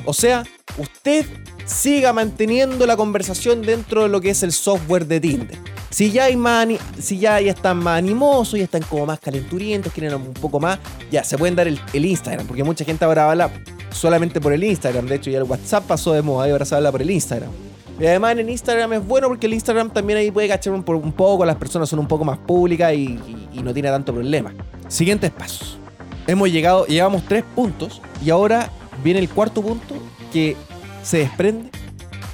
[0.06, 0.42] O sea,
[0.78, 1.26] usted
[1.66, 5.58] siga manteniendo la conversación dentro de lo que es el software de Tinder.
[5.90, 6.66] Si ya, hay más
[6.98, 10.78] si ya, ya están más animosos, ya están como más calenturientos, quieren un poco más,
[11.10, 13.50] ya se pueden dar el, el Instagram, porque mucha gente ahora habla
[13.90, 15.04] solamente por el Instagram.
[15.04, 17.50] De hecho, ya el WhatsApp pasó de moda y ahora se habla por el Instagram.
[17.98, 21.44] Y además en Instagram es bueno porque el Instagram también ahí puede cachar un, poco,
[21.44, 23.18] las personas son un poco más públicas y
[23.62, 24.52] no tiene tanto problema.
[24.88, 25.78] Siguientes pasos.
[26.26, 28.70] Hemos llegado, llevamos tres puntos y ahora
[29.02, 29.94] viene el cuarto punto
[30.32, 30.56] que
[31.02, 31.70] se desprende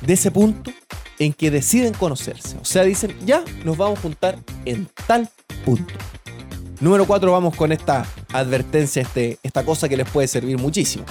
[0.01, 0.71] de ese punto
[1.19, 2.57] en que deciden conocerse.
[2.61, 5.29] O sea, dicen, ya nos vamos a juntar en tal
[5.65, 5.93] punto.
[6.81, 11.05] Número 4, vamos con esta advertencia, este, esta cosa que les puede servir muchísimo.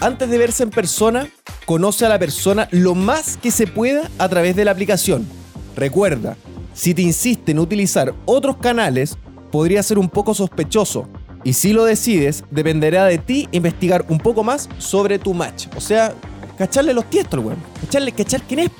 [0.00, 1.26] Antes de verse en persona,
[1.64, 5.26] conoce a la persona lo más que se pueda a través de la aplicación.
[5.74, 6.36] Recuerda,
[6.74, 9.16] si te insiste en utilizar otros canales,
[9.50, 11.08] podría ser un poco sospechoso.
[11.44, 15.68] Y si lo decides, dependerá de ti investigar un poco más sobre tu match.
[15.76, 16.12] O sea,
[16.58, 17.58] cacharle los tiestos, weón.
[17.80, 18.70] Cacharle, cachar quién es.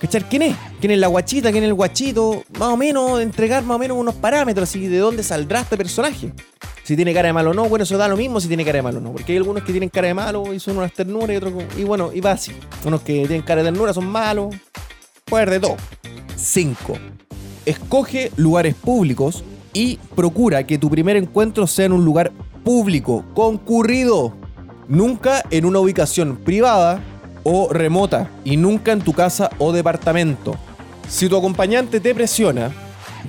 [0.00, 0.56] ¿Cachar quién es?
[0.80, 1.50] ¿Quién es la guachita?
[1.50, 2.44] ¿Quién es el guachito?
[2.58, 6.32] Más o menos, entregar más o menos unos parámetros así de dónde saldrá este personaje.
[6.90, 8.78] Si tiene cara de malo o no, bueno, eso da lo mismo si tiene cara
[8.78, 9.12] de malo o no.
[9.12, 11.52] Porque hay algunos que tienen cara de malo y son unas ternuras y otros.
[11.78, 12.50] Y bueno, y va así.
[12.84, 14.56] Unos que tienen cara de ternura son malos.
[15.24, 15.76] Puede de todo.
[16.34, 16.98] 5.
[17.64, 22.32] Escoge lugares públicos y procura que tu primer encuentro sea en un lugar
[22.64, 24.34] público, concurrido.
[24.88, 27.00] Nunca en una ubicación privada
[27.44, 30.56] o remota y nunca en tu casa o departamento.
[31.08, 32.72] Si tu acompañante te presiona,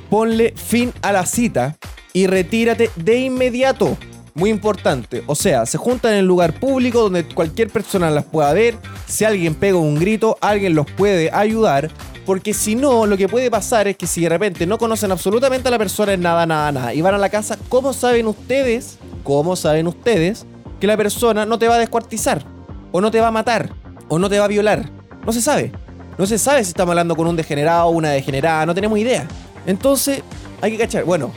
[0.09, 1.77] ponle fin a la cita
[2.13, 3.97] y retírate de inmediato.
[4.33, 8.53] Muy importante, o sea, se juntan en el lugar público donde cualquier persona las pueda
[8.53, 8.77] ver.
[9.05, 11.91] Si alguien pega un grito, alguien los puede ayudar.
[12.25, 15.67] Porque si no, lo que puede pasar es que si de repente no conocen absolutamente
[15.67, 16.93] a la persona, es nada, nada, nada.
[16.93, 18.99] Y van a la casa, ¿cómo saben ustedes?
[19.23, 20.45] ¿Cómo saben ustedes
[20.79, 22.45] que la persona no te va a descuartizar?
[22.93, 23.81] ¿O no te va a matar?
[24.11, 24.89] o no te va a violar.
[25.25, 25.71] No se sabe.
[26.17, 29.25] No se sabe si estamos hablando con un degenerado o una degenerada, no tenemos idea.
[29.65, 30.21] Entonces,
[30.61, 31.05] hay que cachar.
[31.05, 31.31] Bueno,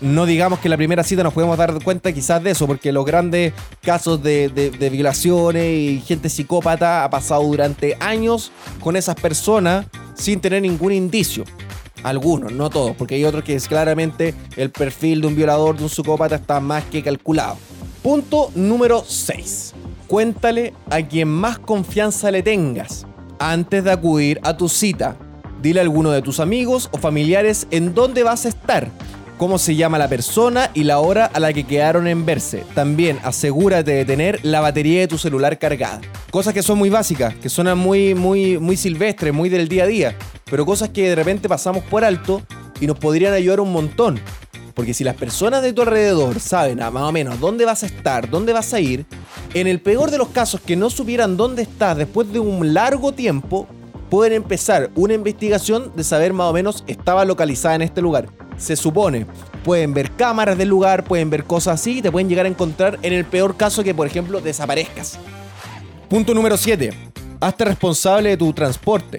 [0.00, 2.92] no digamos que en la primera cita nos podemos dar cuenta quizás de eso, porque
[2.92, 9.86] los grandes casos de, violaciones y gente psicópata ha pasado durante años con esas personas
[10.14, 11.44] sin tener ningún indicio.
[12.02, 15.84] Algunos, no todos, porque hay otros que es claramente el perfil de un violador, de
[15.84, 17.58] un psicópata está más que calculado.
[18.02, 19.74] Punto número 6
[20.10, 23.06] cuéntale a quien más confianza le tengas
[23.38, 25.16] antes de acudir a tu cita.
[25.62, 28.88] Dile a alguno de tus amigos o familiares en dónde vas a estar,
[29.40, 32.62] cómo se llama la persona y la hora a la que quedaron en verse.
[32.74, 36.02] También asegúrate de tener la batería de tu celular cargada.
[36.30, 39.86] Cosas que son muy básicas, que suenan muy, muy, muy silvestres, muy del día a
[39.86, 40.18] día,
[40.50, 42.42] pero cosas que de repente pasamos por alto
[42.82, 44.20] y nos podrían ayudar un montón.
[44.74, 48.28] Porque si las personas de tu alrededor saben más o menos dónde vas a estar,
[48.28, 49.06] dónde vas a ir,
[49.54, 53.12] en el peor de los casos que no supieran dónde estás después de un largo
[53.12, 53.66] tiempo,
[54.10, 58.28] pueden empezar una investigación de saber más o menos estaba localizada en este lugar.
[58.60, 59.26] Se supone,
[59.64, 62.98] pueden ver cámaras del lugar, pueden ver cosas así y te pueden llegar a encontrar
[63.02, 65.18] en el peor caso que, por ejemplo, desaparezcas.
[66.08, 66.90] Punto número 7.
[67.40, 69.18] Hazte responsable de tu transporte.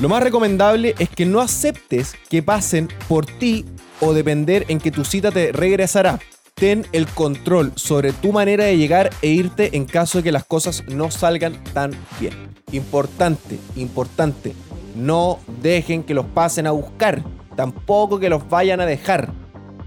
[0.00, 3.64] Lo más recomendable es que no aceptes que pasen por ti
[4.00, 6.20] o depender en que tu cita te regresará.
[6.54, 10.44] Ten el control sobre tu manera de llegar e irte en caso de que las
[10.44, 12.34] cosas no salgan tan bien.
[12.72, 14.54] Importante, importante.
[14.94, 17.22] No dejen que los pasen a buscar.
[17.56, 19.32] Tampoco que los vayan a dejar.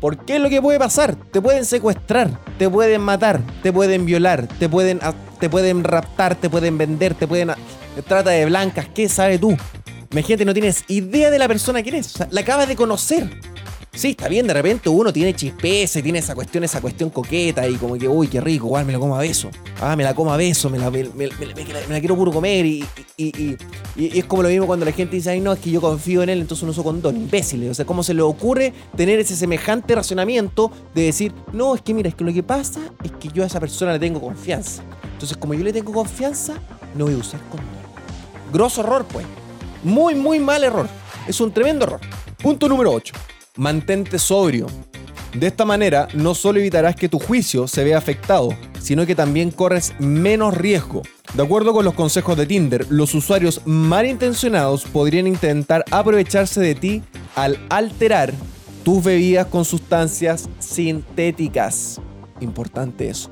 [0.01, 1.15] ¿Por qué es lo que puede pasar?
[1.15, 4.99] Te pueden secuestrar, te pueden matar, te pueden violar, te pueden,
[5.39, 7.51] te pueden raptar, te pueden vender, te pueden...
[8.07, 9.57] Trata de blancas, ¿qué sabe tú?
[10.11, 12.13] Imagínate, no tienes idea de la persona que eres.
[12.31, 13.29] la acabas de conocer.
[13.99, 17.67] Sí, está bien, de repente uno tiene chispeza y tiene esa cuestión, esa cuestión coqueta
[17.67, 19.49] y como que, uy, qué rico, igual me la como a beso.
[19.81, 22.85] Ah, me la como a beso, me la, me, la quiero puro comer y,
[23.17, 23.57] y,
[23.97, 26.29] es como lo mismo cuando la gente dice, ay, no, es que yo confío en
[26.29, 27.71] él, entonces uno uso condón, imbéciles.
[27.71, 31.93] O sea, ¿cómo se le ocurre tener ese semejante racionamiento de decir, no, es que
[31.93, 34.81] mira, es que lo que pasa es que yo a esa persona le tengo confianza.
[35.11, 36.53] Entonces, como yo le tengo confianza,
[36.95, 37.67] no voy a usar condón.
[38.53, 39.25] Grosso error, pues.
[39.83, 40.87] Muy, muy mal error.
[41.27, 41.99] Es un tremendo error.
[42.41, 43.13] Punto número 8
[43.59, 44.67] mantente sobrio.
[45.33, 49.51] De esta manera, no solo evitarás que tu juicio se vea afectado, sino que también
[49.51, 51.03] corres menos riesgo.
[51.33, 57.03] De acuerdo con los consejos de Tinder, los usuarios malintencionados podrían intentar aprovecharse de ti
[57.35, 58.33] al alterar
[58.83, 61.99] tus bebidas con sustancias sintéticas.
[62.39, 63.29] Importante eso.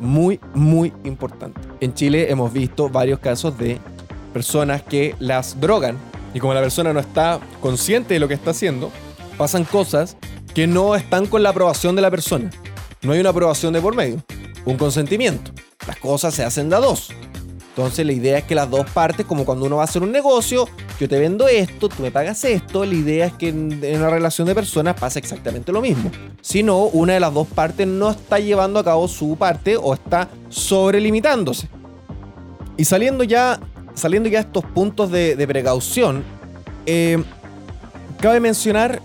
[0.00, 1.60] Muy, muy importante.
[1.80, 3.78] En Chile hemos visto varios casos de
[4.32, 5.96] personas que las drogan
[6.34, 8.90] y como la persona no está consciente de lo que está haciendo,
[9.36, 10.16] pasan cosas
[10.54, 12.50] que no están con la aprobación de la persona.
[13.02, 14.22] No hay una aprobación de por medio,
[14.64, 15.50] un consentimiento.
[15.86, 17.10] Las cosas se hacen de a dos.
[17.74, 20.12] Entonces la idea es que las dos partes, como cuando uno va a hacer un
[20.12, 20.68] negocio,
[21.00, 24.46] yo te vendo esto, tú me pagas esto, la idea es que en, una relación
[24.46, 26.10] de personas pasa exactamente lo mismo.
[26.42, 29.94] Si no, una de las dos partes no está llevando a cabo su parte o
[29.94, 31.66] está sobrelimitándose.
[32.76, 33.58] Y saliendo ya,
[33.94, 36.24] saliendo ya estos puntos de, precaución,
[36.84, 37.24] eh,
[38.20, 39.00] cabe mencionar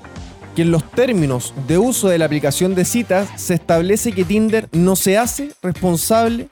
[0.57, 4.67] que en los términos de uso de la aplicación de citas se establece que Tinder
[4.71, 6.47] no se hace responsable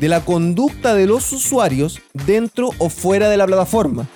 [0.00, 4.08] de la conducta de los usuarios dentro o fuera de la plataforma.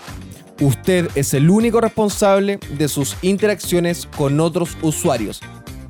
[0.60, 5.40] Usted es el único responsable de sus interacciones con otros usuarios.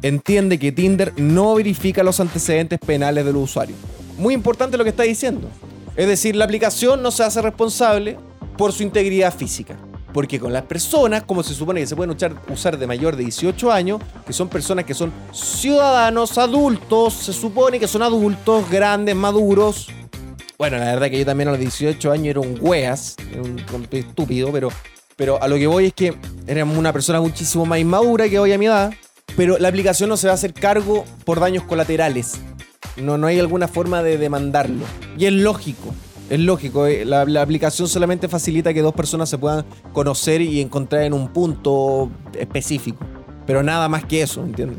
[0.02, 3.78] Entiende que Tinder no verifica los antecedentes penales de los usuarios.
[4.18, 5.48] Muy importante lo que está diciendo.
[5.96, 8.18] Es decir, la aplicación no se hace responsable
[8.58, 9.78] por su integridad física.
[10.12, 12.16] Porque con las personas, como se supone que se pueden
[12.48, 17.78] usar, de mayor de 18 años, que son personas que son ciudadanos, adultos, se supone
[17.78, 19.88] que son adultos, grandes, maduros.
[20.58, 23.62] Bueno, la verdad que yo también a los 18 años era un weas, era un,
[23.72, 24.68] un estúpido, pero,
[25.16, 26.14] pero a lo que voy es que
[26.46, 28.92] era una persona muchísimo más inmadura que hoy a mi edad.
[29.36, 32.40] Pero la aplicación no se va a hacer cargo por daños colaterales.
[32.96, 34.84] No, no hay alguna forma de demandarlo.
[35.16, 35.94] Y es lógico.
[36.30, 41.02] Es lógico, eh, la, aplicación solamente facilita que dos personas se puedan conocer y encontrar
[41.02, 43.04] en un punto específico.
[43.46, 44.78] Pero nada más que eso, ¿entiendes?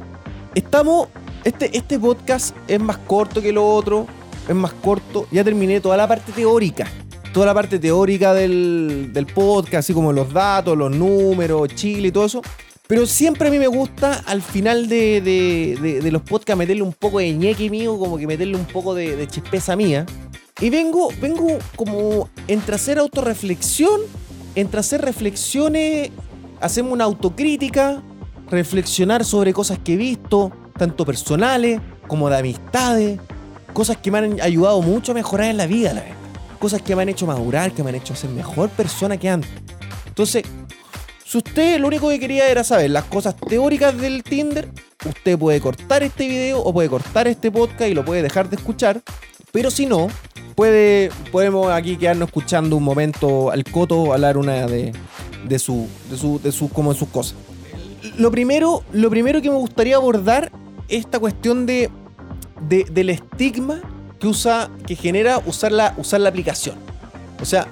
[0.56, 1.10] Estamos.
[1.44, 4.08] Este, este podcast es más corto que lo otro.
[4.48, 5.28] Es más corto.
[5.30, 6.88] Ya terminé toda la parte teórica.
[7.34, 12.12] Toda la parte teórica del, del podcast, así como los datos, los números, Chile y
[12.12, 12.42] todo eso.
[12.88, 16.82] Pero siempre a mí me gusta al final de, de- de- de los podcasts meterle
[16.84, 20.06] un poco de ñeque mío, como que meterle un poco de, de chispeza mía.
[20.60, 24.02] Y vengo, vengo como entre hacer autorreflexión,
[24.56, 26.12] entre hacer reflexiones,
[26.60, 28.04] hacerme una autocrítica,
[28.50, 33.20] reflexionar sobre cosas que he visto, tanto personales como de amistades,
[33.74, 36.16] cosas que me han ayudado mucho a mejorar en la vida, la verdad.
[36.60, 39.50] Cosas que me han hecho madurar, que me han hecho ser mejor persona que antes.
[40.06, 40.44] Entonces,
[41.26, 44.70] si usted lo único que quería era saber las cosas teóricas del Tinder,
[45.08, 48.58] usted puede cortar este video o puede cortar este podcast y lo puede dejar de
[48.58, 49.02] escuchar.
[49.52, 50.08] Pero si no,
[50.56, 54.94] puede, podemos aquí quedarnos escuchando un momento al coto hablar una de,
[55.48, 57.36] de su, de su, de su, como de sus cosas.
[58.18, 60.52] Lo primero, lo primero que me gustaría abordar
[60.88, 61.90] es esta cuestión de,
[62.68, 63.82] de- del estigma
[64.20, 66.76] que usa, que genera usar la, usar la aplicación.
[67.42, 67.68] O sea,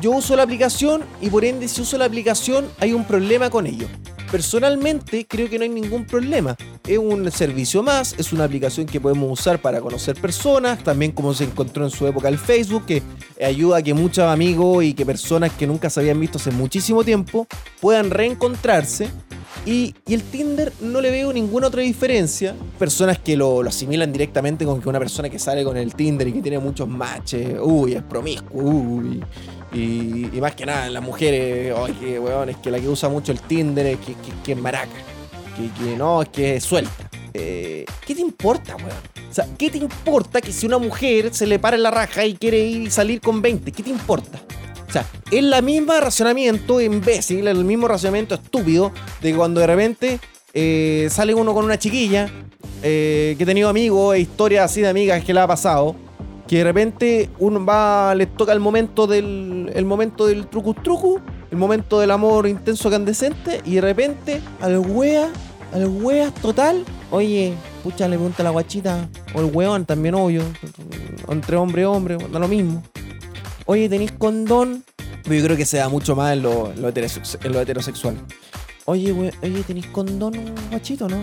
[0.00, 3.66] yo uso la aplicación y por ende si uso la aplicación hay un problema con
[3.66, 3.86] ello.
[4.30, 6.56] Personalmente creo que no hay ningún problema.
[6.86, 11.34] Es un servicio más, es una aplicación que podemos usar para conocer personas, también como
[11.34, 13.02] se encontró en su época el Facebook, que
[13.42, 17.04] ayuda a que muchos amigos y que personas que nunca se habían visto hace muchísimo
[17.04, 17.46] tiempo
[17.80, 19.08] puedan reencontrarse.
[19.66, 22.54] Y, el Tinder no le veo ninguna otra diferencia.
[22.78, 26.32] Personas que lo, asimilan directamente con que una persona que sale con el Tinder y
[26.34, 29.22] que tiene muchos matches, uy, es promiscuo, uy.
[29.72, 33.32] Y, más que nada, las mujeres, ay, que weón, es que la que usa mucho
[33.32, 34.92] el Tinder es que, que- que es maraca.
[35.56, 37.10] Que, que no, es que es suelta.
[37.32, 38.88] Eh, ¿Qué te importa, weón?
[39.30, 42.24] O sea, ¿qué te importa que si una mujer se le para en la raja
[42.24, 43.72] y quiere ir y salir con 20?
[43.72, 44.40] ¿Qué te importa?
[44.88, 50.20] O sea, es la misma razonamiento imbécil, el mismo razonamiento estúpido de cuando de repente
[50.52, 52.30] eh, sale uno con una chiquilla,
[52.82, 55.96] eh, que he tenido amigos e historias así de amigas que le ha pasado,
[56.46, 61.20] que de repente uno va, le toca el momento del, el momento del trucu trucu,
[61.54, 65.28] el momento del amor intenso candescente, y de repente al wea,
[65.72, 70.42] al wea total, oye, pucha, le pregunta a la guachita, o el weón también, obvio,
[71.28, 72.82] entre hombre y hombre, da lo mismo.
[73.66, 74.82] Oye, ¿tenéis condón?
[75.22, 77.60] Pero yo creo que se da mucho más en lo, en lo, heterosex- en lo
[77.60, 78.16] heterosexual.
[78.86, 80.34] Oye, we- oye, ¿tenéis condón,
[80.70, 81.18] guachito, no?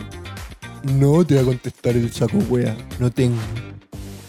[0.84, 2.76] No te voy a contestar el saco, wea.
[3.00, 3.36] No tengo.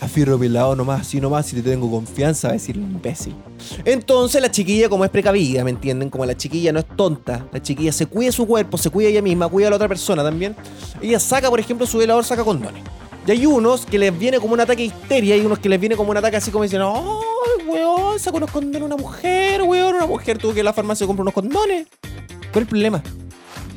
[0.03, 3.37] A fierro pelado nomás, así nomás, si te tengo confianza, va a decirle imbécil.
[3.85, 6.11] Entonces la chiquilla, como es precavida, ¿me entienden?
[6.11, 9.23] Como la chiquilla no es tonta, la chiquilla se cuida su cuerpo, se cuida ella
[9.23, 10.57] misma, cuida a la otra persona también.
[11.01, 12.83] Ella saca, por ejemplo, su velador, saca condones.
[13.29, 15.79] Y hay unos que les viene como un ataque de histeria, y unos que les
[15.79, 18.19] viene como un ataque así como diciendo, ¡ay, weón!
[18.19, 21.07] Sacó unos condones una mujer, weón, una mujer tuvo que ir a la farmacia y
[21.07, 21.87] comprar unos condones.
[22.01, 23.01] ¿Cuál es el problema?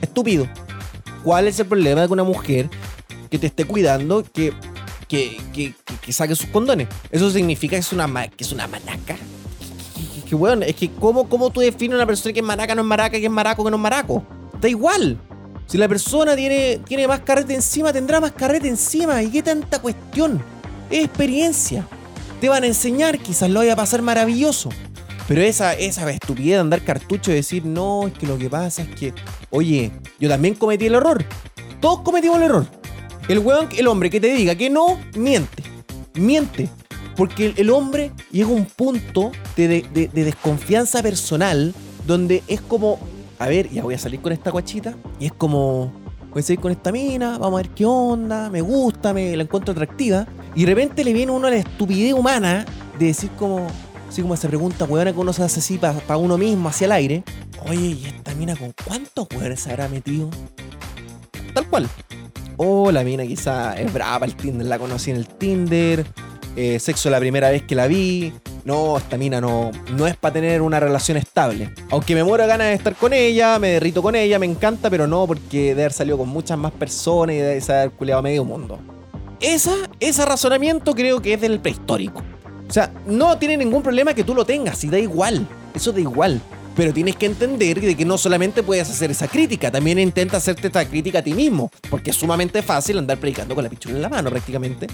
[0.01, 0.47] Estúpido.
[1.23, 2.67] ¿Cuál es el problema de que una mujer
[3.29, 4.53] que te esté cuidando que,
[5.07, 6.87] que, que, que- que saque sus condones?
[7.11, 9.15] ¿Eso significa que es una, que es una manaca?
[10.27, 12.81] Que, weón, es que ¿cómo, ¿cómo tú defines a una persona que es maraca, no
[12.81, 14.23] es maraca, que es maraco, que no es maraco?
[14.59, 15.19] Da igual.
[15.67, 19.21] Si la persona tiene, tiene más carrete encima, tendrá más carrete encima.
[19.21, 20.41] ¿Y qué tanta cuestión?
[20.89, 21.87] Es experiencia.
[22.41, 24.69] Te van a enseñar, quizás lo vaya a pasar maravilloso.
[25.27, 28.83] Pero esa, esa estupidez de andar cartucho y decir, no, es que lo que pasa
[28.83, 29.13] es que,
[29.49, 31.23] oye, yo también cometí el error.
[31.81, 32.67] Todos cometimos el error.
[33.27, 35.63] El weón, el hombre que te diga que no, miente.
[36.13, 36.69] Miente.
[37.15, 41.73] Porque el, hombre llega a un punto de desconfianza personal
[42.05, 42.99] donde es como,
[43.39, 45.91] a ver, ya voy a salir con esta guachita y es como,
[46.31, 49.43] voy a salir con esta mina, vamos a ver qué onda, me gusta, me la
[49.43, 50.27] encuentro atractiva.
[50.53, 52.65] Y de repente le viene uno a la estupidez humana
[52.99, 53.67] de decir como,
[54.07, 56.91] así como esa pregunta weona que uno se hace así para uno mismo, hacia el
[56.91, 57.23] aire.
[57.67, 60.29] Oye, ¿y esta mina con cuántos weones se habrá metido?
[61.53, 61.89] Tal cual.
[62.57, 66.05] O la mina quizá es brava el Tinder, la conocí en el Tinder.
[66.55, 68.33] eh, sexo la primera vez que la vi.
[68.63, 71.69] No, esta mina no, no es para tener una relación estable.
[71.91, 75.05] Aunque me muero ganas de estar con ella, me derrito con ella, me encanta, pero
[75.05, 78.43] no porque de haber salido con muchas más personas y de haber culeado a medio
[78.43, 78.79] mundo.
[79.39, 82.23] Esa, ese razonamiento creo que es del prehistórico.
[82.67, 85.47] O sea, no tiene ningún problema que tú lo tengas, y da igual.
[85.75, 86.41] Eso da igual.
[86.75, 90.67] Pero tienes que entender de que no solamente puedes hacer esa crítica, también intenta hacerte
[90.67, 91.71] esta crítica a ti mismo.
[91.89, 94.87] Porque es sumamente fácil andar predicando con la pichula en la mano prácticamente.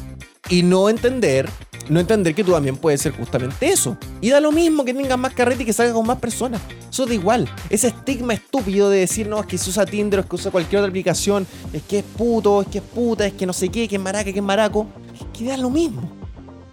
[0.50, 1.50] Y no entender,
[1.89, 3.98] no entender que tú también puedes ser justamente eso.
[4.20, 6.62] Y da lo mismo que tengas más carrete y que salgas con más personas.
[6.89, 7.50] Eso da igual.
[7.70, 10.82] Ese estigma estúpido de decir, no, es que se usa Tinder, es que usa cualquier
[10.82, 13.88] otra aplicación, es que es puto, es que es puta, es que no sé qué,
[13.88, 14.88] que es maraca, que es maraco.
[15.15, 16.12] Es que da lo mismo.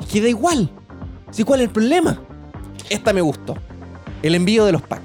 [0.01, 0.71] Es que da igual.
[1.31, 2.21] ¿Sí cuál es el problema?
[2.91, 3.57] Esta me gustó.
[4.23, 5.05] El envío de los packs.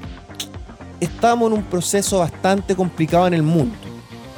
[1.00, 3.76] Estamos en un proceso bastante complicado en el mundo.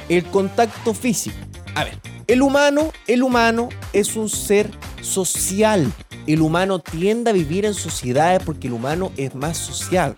[0.08, 1.36] El contacto físico.
[1.74, 5.92] A ver, el humano, el humano es un ser social.
[6.26, 10.14] El humano tiende a vivir en sociedades porque el humano es más social.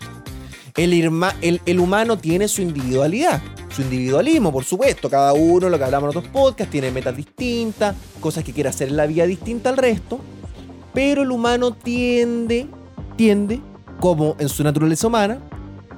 [0.75, 5.09] El, el, el, humano tiene su individualidad, su individualismo, por supuesto.
[5.09, 8.87] Cada uno, lo que hablamos en otros podcasts, tiene metas distintas, cosas que quiere hacer
[8.87, 10.19] en la vida distinta al resto.
[10.93, 12.67] Pero el humano tiende,
[13.15, 13.61] tiende,
[13.99, 15.39] como en su naturaleza humana,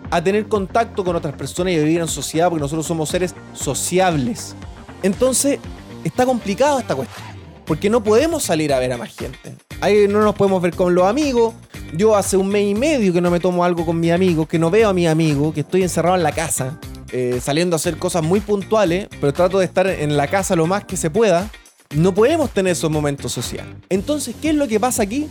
[0.09, 3.33] a tener contacto con otras personas y a vivir en sociedad porque nosotros somos seres
[3.53, 4.55] sociables.
[5.03, 5.59] Entonces,
[6.03, 7.25] está complicado esta cuestión.
[7.65, 9.55] Porque no podemos salir a ver a más gente.
[9.79, 11.53] Ahí no nos podemos ver con los amigos.
[11.93, 14.59] Yo hace un mes y medio que no me tomo algo con mi amigo, que
[14.59, 16.79] no veo a mi amigo, que estoy encerrado en la casa,
[17.11, 20.67] eh, saliendo a hacer cosas muy puntuales, pero trato de estar en la casa lo
[20.67, 21.49] más que se pueda.
[21.95, 23.75] No podemos tener esos momentos sociales.
[23.89, 25.27] Entonces, ¿qué es lo que pasa aquí?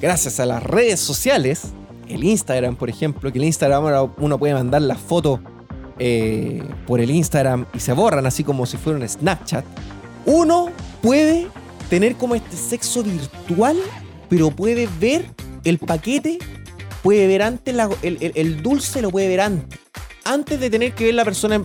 [0.00, 1.62] Gracias a las redes sociales,
[2.08, 5.40] el Instagram, por ejemplo, que el Instagram ahora uno puede mandar las fotos
[5.98, 9.64] eh, por el Instagram y se borran así como si fuera un Snapchat.
[10.26, 10.70] Uno
[11.02, 11.46] puede
[11.88, 13.76] tener como este sexo virtual,
[14.28, 15.30] pero puede ver
[15.64, 16.38] el paquete,
[17.02, 19.78] puede ver antes el, dulce, lo puede ver antes.
[20.24, 21.62] Antes de tener que ver la persona,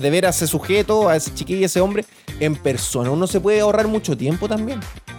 [0.00, 2.04] de ver a ese sujeto, a ese chiquillo, a ese hombre,
[2.38, 3.10] en persona.
[3.10, 4.78] Uno se puede ahorrar mucho tiempo también.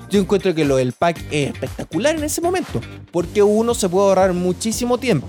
[0.10, 4.08] Yo encuentro que lo del pack es espectacular en ese momento, porque uno se puede
[4.08, 5.28] ahorrar muchísimo tiempo.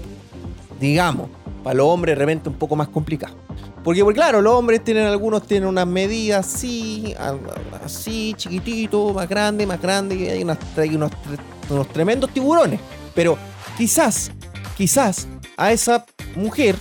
[0.80, 1.28] Digamos,
[1.62, 3.36] para los hombres de repente un poco más complicado.
[3.84, 7.14] Porque, pues claro, los hombres tienen algunos tienen unas medidas así,
[7.84, 10.58] así, chiquitito, más grande, más grande, y hay, unos,
[11.68, 12.80] unos tremendos tiburones.
[13.14, 13.38] Pero
[13.76, 14.32] quizás,
[14.76, 16.04] quizás a esa
[16.36, 16.76] mujer,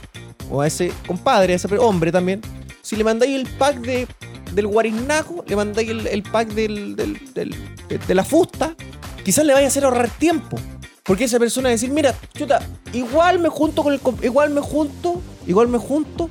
[0.50, 2.42] o a ese compadre, a ese hombre también,
[2.82, 4.08] si le mandáis el pack de
[4.54, 8.76] del guarinajo, le mandáis el, pack del, de, la fusta,
[9.24, 10.58] quizás le vaya a hacer ahorrar tiempo.
[11.04, 12.62] Porque esa persona va a decir, mira, chuta,
[12.94, 16.30] igual me junto con el igual me junto, igual me junto,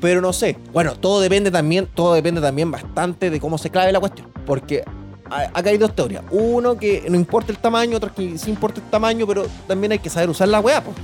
[0.00, 0.58] pero no sé.
[0.72, 4.28] Bueno, todo depende también, todo depende también bastante de cómo se clave la cuestión.
[4.44, 4.84] Porque
[5.30, 6.22] acá hay dos teorías.
[6.30, 9.98] Uno que no importa el tamaño, otro que sí importa el tamaño, pero también hay
[9.98, 10.96] que saber usar la weá, pues.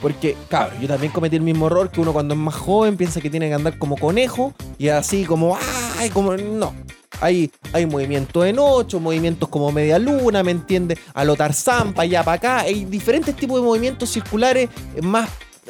[0.00, 3.20] Porque, cabrón, yo también cometí el mismo error que uno cuando es más joven piensa
[3.20, 5.56] que tiene que andar como conejo y así como,
[6.02, 6.74] ay, como, no.
[7.20, 10.98] Hay, hay movimientos en ocho, movimientos como media luna, ¿me entiendes?
[11.14, 12.60] A lo Tarzán, para allá, para acá.
[12.60, 14.68] Hay diferentes tipos de movimientos circulares
[15.00, 15.28] más,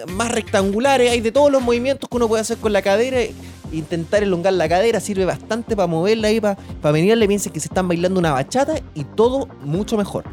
[0.09, 1.11] más rectangulares.
[1.11, 3.19] Hay de todos los movimientos que uno puede hacer con la cadera.
[3.73, 7.29] Intentar elongar la cadera sirve bastante para moverla ahí, para, para venirle.
[7.29, 10.25] Piensen que se están bailando una bachata y todo mucho mejor.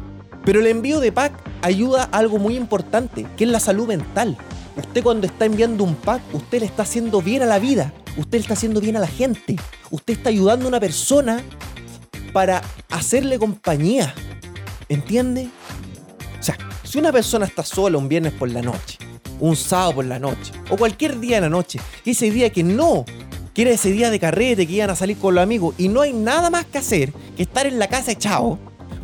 [0.44, 4.38] Pero el envío de pack ayuda a algo muy importante, que es la salud mental.
[4.76, 8.38] Usted cuando está enviando un pack, usted le está haciendo bien a la vida, usted
[8.38, 9.56] está haciendo bien a la gente,
[9.90, 11.42] usted está ayudando a una persona
[12.32, 14.14] para hacerle compañía.
[14.88, 15.48] ¿Entiende?
[16.38, 18.98] O sea, si una persona está sola un viernes por la noche,
[19.38, 23.04] un sábado por la noche, o cualquier día de la noche, ese día que no,
[23.54, 26.02] que era ese día de carrete, que iban a salir con los amigos, y no
[26.02, 28.58] hay nada más que hacer que estar en la casa echado,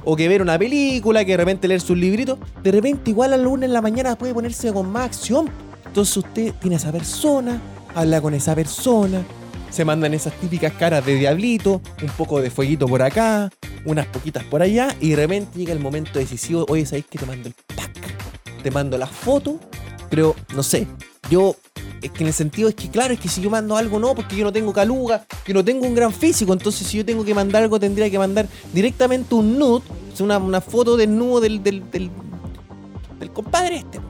[0.05, 3.37] o que ver una película, que de repente leer sus libritos, de repente igual a
[3.37, 5.49] la luna en la mañana puede ponerse con más acción.
[5.87, 7.61] Entonces usted tiene a esa persona,
[7.97, 9.25] habla con esa persona,
[9.71, 13.51] se mandan esas típicas caras de diablito, un poco de fueguito por acá,
[13.87, 17.25] unas poquitas por allá, y de repente llega el momento decisivo, oye, ¿sabéis que te
[17.25, 18.63] mando el pack?
[18.63, 19.59] Te mando la foto,
[20.11, 20.87] pero no sé,
[21.31, 21.57] yo
[22.03, 24.15] es que en el sentido es que, claro, es que si yo mando algo, no,
[24.15, 27.25] porque yo no tengo caluga, yo no tengo un gran físico, entonces si yo tengo
[27.25, 29.83] que mandar algo, tendría que mandar directamente un nude,
[30.21, 32.11] una, una foto desnudo del, del, del
[33.33, 34.06] compadre este.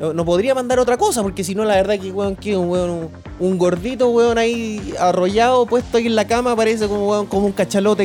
[0.00, 3.58] No, podría mandar otra cosa, porque si no, la verdad que, weón, que un, un,
[3.58, 8.04] gordito, weón, ahí arrollado, puesto ahí en la cama, parece como, como un cachalote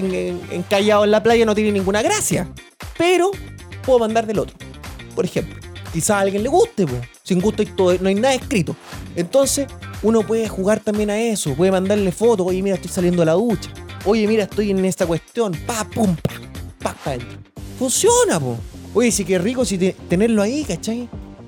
[0.51, 2.51] encallado en la playa, no tiene ninguna gracia.
[2.97, 3.31] Pero
[3.85, 4.55] puedo mandar del otro,
[5.15, 5.63] por ejemplo.
[5.93, 6.87] Quizás a alguien le guste.
[7.21, 7.63] Sin gusto
[8.01, 8.75] no hay nada escrito.
[9.15, 9.67] Entonces,
[10.01, 11.53] uno puede jugar también a eso.
[11.53, 12.47] Puede mandarle fotos.
[12.47, 13.69] Oye, mira, estoy saliendo a la ducha.
[14.05, 15.53] Oye, mira, estoy en esta cuestión.
[15.67, 16.33] Pa, pum, pa,
[16.79, 17.11] pa, pa.
[17.77, 18.57] Funciona, po.
[18.95, 21.07] Oye, sí que rico si tenerlo ahí, ¿cachai?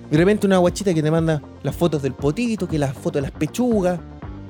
[0.10, 3.22] De repente una guachita que te manda las fotos del potito, que las fotos de
[3.22, 4.00] las pechugas.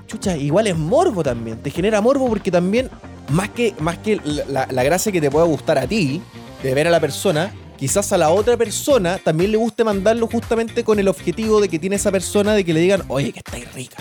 [0.08, 1.62] Chucha, igual es morbo también.
[1.62, 2.90] Te genera morbo porque también,
[3.30, 6.22] más que, más que la, gracia que te pueda gustar a ti,
[6.62, 10.84] de ver a la persona, quizás a la otra persona también le guste mandarlo justamente
[10.84, 13.74] con el objetivo de que tiene esa persona de que le digan, oye, que estáis
[13.74, 13.98] rica.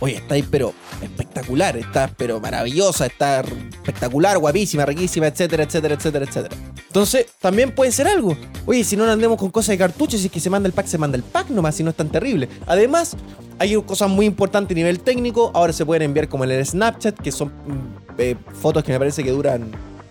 [0.00, 6.56] Oye, estáis pero espectacular, estás pero maravillosa, estás espectacular, guapísima, riquísima, etcétera, etcétera, etcétera, etcétera.
[6.86, 8.36] Entonces, también puede ser algo.
[8.66, 10.86] Oye, si no andemos con cosas de cartuchos, si es que se manda el pack,
[10.86, 12.48] se manda el pack nomás, si no es tan terrible.
[12.66, 13.16] Además,
[13.58, 15.50] hay cosas muy importantes a nivel técnico.
[15.54, 18.98] Ahora se pueden enviar como en el Snapchat, que son mm, eh, fotos que me
[18.98, 19.70] parece que duran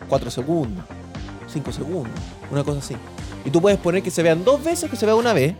[0.09, 0.83] 4 segundos,
[1.51, 2.11] 5 segundos,
[2.51, 2.95] una cosa así.
[3.45, 5.53] Y tú puedes poner que se vean dos veces, que se vea una vez.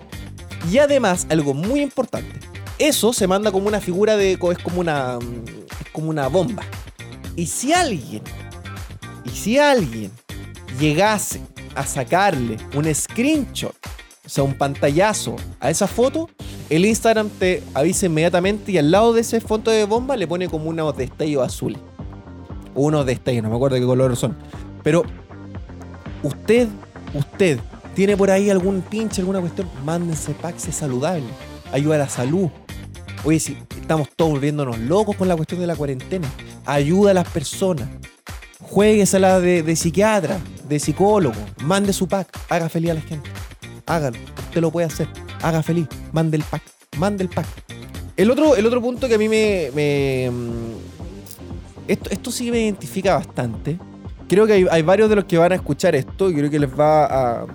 [0.72, 2.40] Y además, algo muy importante.
[2.78, 4.34] Eso se manda como una figura de.
[4.34, 5.18] es como una.
[5.82, 6.64] es como una bomba.
[7.36, 8.24] Y si alguien.
[9.24, 10.12] Y si alguien
[10.80, 11.42] llegase
[11.76, 13.76] a sacarle un screenshot,
[14.26, 16.30] o sea, un pantallazo a esa foto,
[16.70, 20.50] el Instagram te avisa inmediatamente y al lado de ese foto de bomba le pone
[20.50, 21.80] como unos destellos azules.
[22.74, 24.36] Unos destellos, no me acuerdo qué color son.
[24.84, 25.04] Pero
[26.24, 26.68] usted,
[27.14, 27.60] usted,
[27.94, 31.24] tiene por ahí algún pinche, alguna cuestión, mándense packs saludable.
[31.72, 32.50] Ayuda a la salud.
[33.26, 36.32] Oye, si estamos todos volviéndonos locos con la cuestión de la cuarentena.
[36.64, 37.90] Ayuda a las personas.
[38.62, 40.38] Jueguesela de, de psiquiatra,
[40.70, 41.36] de psicólogo.
[41.64, 42.40] Mande su pack.
[42.50, 43.28] Haga feliz a la gente.
[43.88, 44.18] Hágalo.
[44.48, 45.08] Usted lo puede hacer.
[45.42, 45.88] Haga feliz.
[46.12, 46.62] Mande el pack.
[46.98, 47.48] Mande el pack.
[48.16, 50.30] El otro, el otro punto que a mí me.
[50.32, 50.76] Mm,
[51.88, 53.80] esto, esto sí me identifica bastante.
[54.30, 56.70] Creo que hay, varios de los que van a escuchar esto y creo que les
[56.70, 57.46] va a.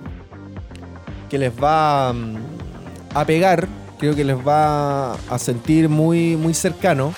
[1.28, 2.36] que les va mm,
[3.14, 3.68] a pegar
[4.01, 7.12] creo que les va a sentir muy, muy cercano,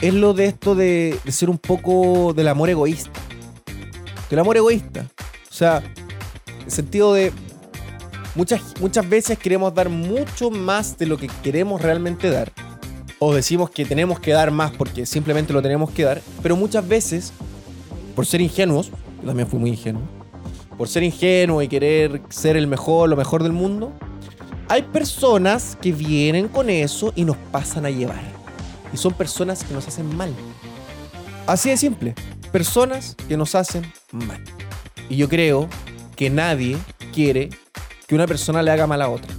[0.00, 3.10] es lo de esto de, ser un poco del amor egoísta.
[4.30, 5.06] Del amor egoísta.
[5.50, 5.82] O sea,
[6.64, 7.30] el sentido de
[8.34, 12.50] muchas, muchas veces queremos dar mucho más de lo que queremos realmente dar.
[13.18, 16.22] O decimos que tenemos que dar más porque simplemente lo tenemos que dar.
[16.42, 17.34] Pero muchas veces,
[18.16, 18.90] por ser ingenuos,
[19.20, 20.02] yo también fui muy ingenuo,
[20.78, 23.92] por ser ingenuo y querer ser el mejor, lo mejor del mundo,
[24.72, 28.22] hay personas que vienen con eso y nos pasan a llevar.
[28.90, 30.34] Y son personas que nos hacen mal.
[31.46, 32.14] Así de simple.
[32.52, 34.42] Personas que nos hacen mal.
[35.10, 35.68] Y yo creo
[36.16, 36.78] que nadie
[37.12, 37.50] quiere
[38.06, 39.30] que una persona le haga mal a otra.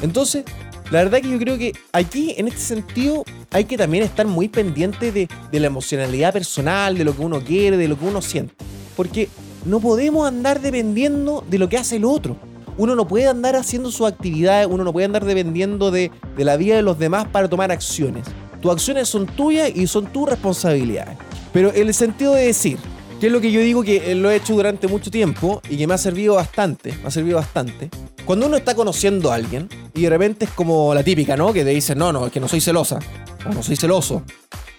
[0.00, 0.46] Entonces,
[0.90, 4.48] la verdad que yo creo que aquí, en este sentido, hay que también estar muy
[4.48, 8.22] pendiente de, de la emocionalidad personal, de lo que uno quiere, de lo que uno
[8.22, 8.54] siente.
[8.96, 9.28] Porque
[9.66, 12.38] no podemos andar dependiendo de lo que hace el otro
[12.78, 16.76] uno no puede andar haciendo su actividad, uno no puede andar dependiendo de, la vida
[16.76, 18.24] de los demás para tomar acciones.
[18.62, 21.18] Tus acciones son tuyas y son tus responsabilidades.
[21.52, 22.78] Pero en el sentido de decir,
[23.20, 25.86] que es lo que yo digo que lo he hecho durante mucho tiempo y que
[25.86, 27.90] me ha servido bastante, me ha servido bastante.
[28.24, 31.52] Cuando uno está conociendo a alguien y de repente es como la típica, ¿no?
[31.52, 33.00] Que te dice, no, no, es que no soy celosa,
[33.48, 34.22] o no soy celoso,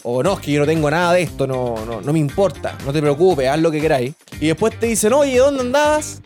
[0.04, 2.78] o no, es que yo no tengo nada de esto, no, no, no me importa,
[2.86, 4.14] no te preocupes, haz lo que queráis.
[4.40, 6.22] Y después te dicen, oye, ¿dónde andabas?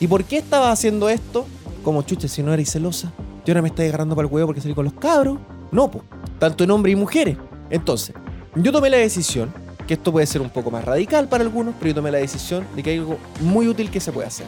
[0.00, 1.46] ¿Y por qué estaba haciendo esto?
[1.82, 3.12] Como chuche, si no eres celosa.
[3.44, 5.38] Yo ahora me estoy agarrando para el huevo porque salí con los cabros.
[5.70, 6.04] No, pues.
[6.38, 7.36] Tanto en hombres y mujeres.
[7.70, 8.14] Entonces,
[8.54, 9.52] yo tomé la decisión,
[9.86, 12.66] que esto puede ser un poco más radical para algunos, pero yo tomé la decisión
[12.74, 14.46] de que hay algo muy útil que se puede hacer.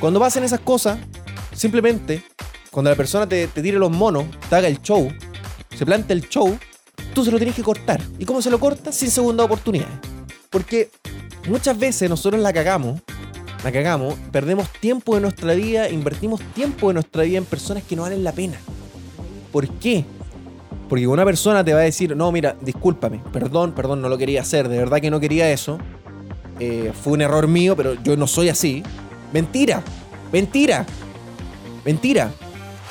[0.00, 0.98] Cuando pasen esas cosas,
[1.54, 2.24] simplemente,
[2.70, 5.08] cuando la persona te, tire los monos, te haga el show,
[5.76, 6.58] se plante el show,
[7.14, 8.00] tú se lo tienes que cortar.
[8.18, 8.92] ¿Y cómo se lo corta?
[8.92, 9.88] Sin segunda oportunidad.
[10.50, 10.90] Porque
[11.48, 13.00] muchas veces nosotros la cagamos
[13.64, 17.94] la cagamos, perdemos tiempo de nuestra vida, invertimos tiempo de nuestra vida en personas que
[17.94, 18.56] no valen la pena.
[19.52, 20.04] ¿Por qué?
[20.88, 24.40] Porque una persona te va a decir, no, mira, discúlpame, perdón, perdón, no lo quería
[24.40, 25.78] hacer, de verdad que no quería eso.
[26.58, 28.82] Eh, fue un error mío, pero yo no soy así.
[29.32, 29.82] Mentira,
[30.32, 30.84] mentira,
[31.84, 32.30] mentira.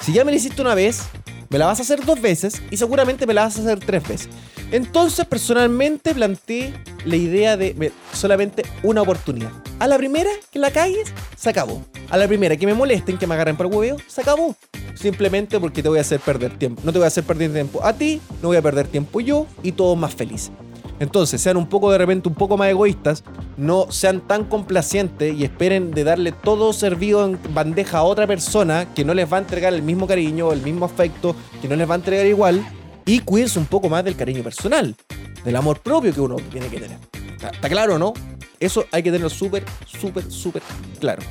[0.01, 1.03] Si ya me lo hiciste una vez,
[1.49, 4.07] me la vas a hacer dos veces y seguramente me la vas a hacer tres
[4.07, 4.29] veces.
[4.71, 9.51] Entonces, personalmente planteé la idea de solamente una oportunidad.
[9.79, 11.83] A la primera que la cagues, se acabó.
[12.09, 14.55] A la primera que me molesten, que me agarren por el hueveo, se acabó.
[14.95, 16.81] Simplemente porque te voy a hacer perder tiempo.
[16.85, 19.45] No te voy a hacer perder tiempo a ti, no voy a perder tiempo yo
[19.61, 20.51] y todos más felices.
[20.99, 23.23] Entonces, sean un poco de repente un poco más egoístas,
[23.57, 28.93] no sean tan complacientes y esperen de darle todo servido en bandeja a otra persona
[28.93, 31.89] que no les va a entregar el mismo cariño, el mismo afecto, que no les
[31.89, 32.63] va a entregar igual
[33.05, 34.95] y cuídense un poco más del cariño personal,
[35.43, 36.97] del amor propio que uno tiene que tener.
[37.33, 38.13] ¿Está, claro no?
[38.59, 40.61] Eso hay que tenerlo súper, súper, súper
[40.99, 41.23] claro.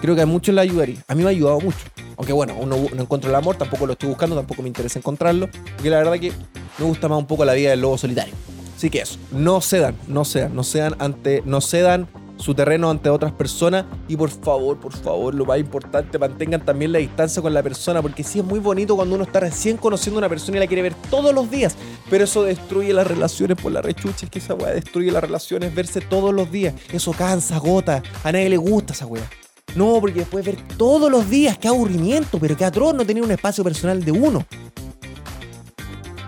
[0.00, 1.04] Creo que a muchos le ayudaría.
[1.06, 1.78] A mí me ha ayudado mucho.
[2.16, 5.48] Aunque bueno, uno no encuentro el amor, tampoco lo estoy buscando, tampoco me interesa encontrarlo.
[5.74, 6.32] Porque la verdad que
[6.78, 8.34] me gusta más un poco la vida del lobo solitario.
[8.76, 12.08] Así que eso, no cedan, no cedan, no cedan ante, no cedan
[12.38, 16.92] su terreno ante otras personas y por favor, por favor, lo más importante, mantengan también
[16.92, 20.18] la distancia con la persona, porque sí es muy bonito cuando uno está recién conociendo
[20.18, 21.76] a una persona y la quiere ver todos los días,
[22.08, 25.74] pero eso destruye las relaciones por la rechucha, es que esa weá destruye las relaciones,
[25.74, 29.28] verse todos los días, eso cansa, agota, a nadie le gusta esa weá.
[29.74, 33.30] No, porque después ver todos los días, qué aburrimiento, pero qué atroz no tener un
[33.30, 34.46] espacio personal de uno.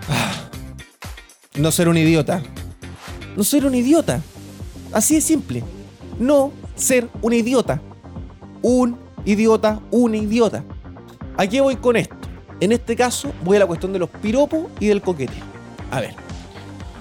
[0.07, 0.49] Ah.
[1.55, 2.41] No ser un idiota.
[3.35, 4.21] No ser un idiota.
[4.93, 5.63] Así de simple.
[6.21, 7.81] No ser un idiota.
[8.61, 8.95] Un
[9.25, 10.63] idiota, un idiota.
[11.35, 12.15] ¿A qué voy con esto?
[12.59, 15.43] En este caso, voy a la cuestión de los piropos y del coqueteo.
[15.89, 16.13] A ver.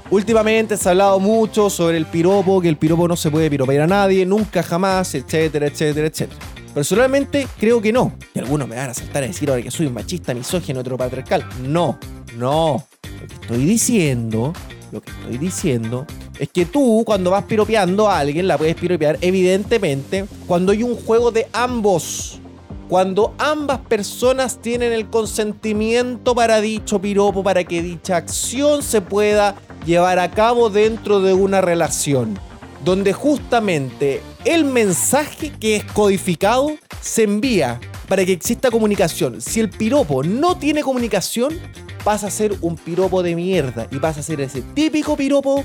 [0.09, 3.83] Últimamente se ha hablado mucho sobre el piropo, que el piropo no se puede piropear
[3.83, 6.41] a nadie, nunca jamás, etcétera, etcétera, etcétera.
[6.73, 8.15] Personalmente creo que no.
[8.35, 11.45] Y algunos me van a saltar a decir ahora que soy un machista, misógino, heteropatriarcal.
[11.69, 11.99] No,
[12.39, 12.87] no.
[13.21, 14.55] Lo que estoy diciendo,
[14.93, 16.07] lo que estoy diciendo
[16.41, 20.97] es que tú cuando vas piropeando a alguien la puedes piropear evidentemente cuando hay un
[20.97, 22.41] juego de ambos.
[22.89, 29.55] Cuando ambas personas tienen el consentimiento para dicho piropo, para que dicha acción se pueda
[29.85, 32.37] llevar a cabo dentro de una relación.
[32.85, 36.73] Donde justamente el mensaje que es codificado
[37.03, 37.79] se envía
[38.09, 39.43] para que exista comunicación.
[39.43, 41.61] Si el piropo no tiene comunicación,
[42.03, 45.65] pasa a ser un piropo de mierda y pasa a ser ese típico piropo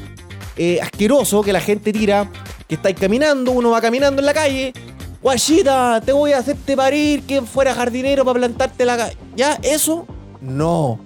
[0.57, 2.29] eh, asqueroso que la gente tira,
[2.67, 4.73] que estáis caminando, uno va caminando en la calle,
[5.21, 9.17] guachita, te voy a hacerte parir, que fuera jardinero para plantarte la calle.
[9.35, 9.59] ¿Ya?
[9.63, 10.07] ¿Eso?
[10.39, 10.99] No,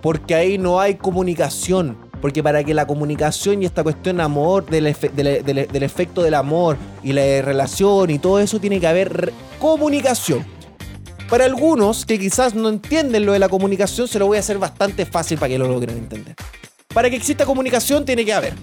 [0.00, 1.98] porque ahí no hay comunicación.
[2.20, 7.12] Porque para que la comunicación y esta cuestión amor, del, del efecto del amor y
[7.12, 10.42] la relación y todo eso, tiene que haber comunicación.
[11.28, 14.58] Para algunos que quizás no entienden lo de la comunicación, se lo voy a hacer
[14.58, 16.34] bastante fácil para que lo logren entender.
[16.94, 18.54] Para que exista comunicación tiene que haber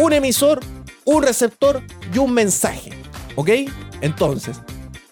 [0.00, 0.60] un emisor,
[1.04, 1.82] un receptor
[2.12, 2.90] y un mensaje.
[3.36, 3.50] ¿Ok?
[4.00, 4.60] Entonces,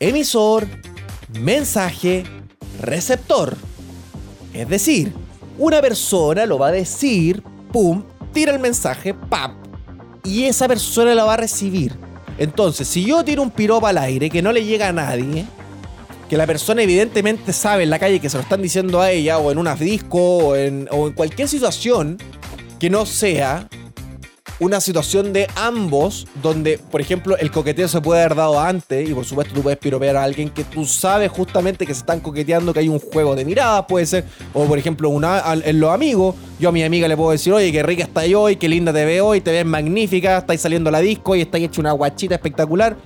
[0.00, 0.66] emisor,
[1.40, 2.24] mensaje,
[2.80, 3.56] receptor.
[4.54, 5.12] Es decir,
[5.58, 9.52] una persona lo va a decir, pum, tira el mensaje, pap,
[10.24, 11.94] y esa persona la va a recibir.
[12.38, 15.44] Entonces, si yo tiro un piropo al aire que no le llega a nadie,
[16.30, 19.38] que la persona evidentemente sabe en la calle que se lo están diciendo a ella,
[19.38, 22.18] o en una disco, o en, o en cualquier situación
[22.78, 23.68] que no sea
[24.60, 29.14] una situación de ambos, donde, por ejemplo, el coqueteo se puede haber dado antes, y
[29.14, 32.72] por supuesto tú puedes piropear a alguien que tú sabes justamente que se están coqueteando,
[32.72, 36.34] que hay un juego de miradas, puede ser, o por ejemplo, una, en los amigos,
[36.58, 39.04] yo a mi amiga le puedo decir, oye, qué rica estás hoy, qué linda te
[39.04, 42.34] veo hoy, te ves magnífica, estáis saliendo a la disco y estáis hecho una guachita
[42.34, 42.96] espectacular.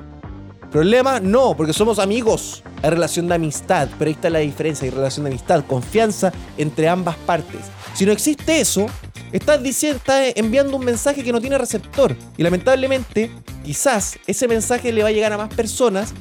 [0.71, 1.21] ¿Problema?
[1.21, 2.63] No, porque somos amigos.
[2.83, 6.89] Hay relación de amistad, pero ahí está la diferencia, hay relación de amistad, confianza entre
[6.89, 7.61] ambas partes.
[7.93, 8.87] Si no existe eso,
[9.33, 12.17] estás, diciendo, estás enviando un mensaje que no tiene receptor.
[12.37, 13.31] Y lamentablemente,
[13.65, 16.13] quizás ese mensaje le va a llegar a más personas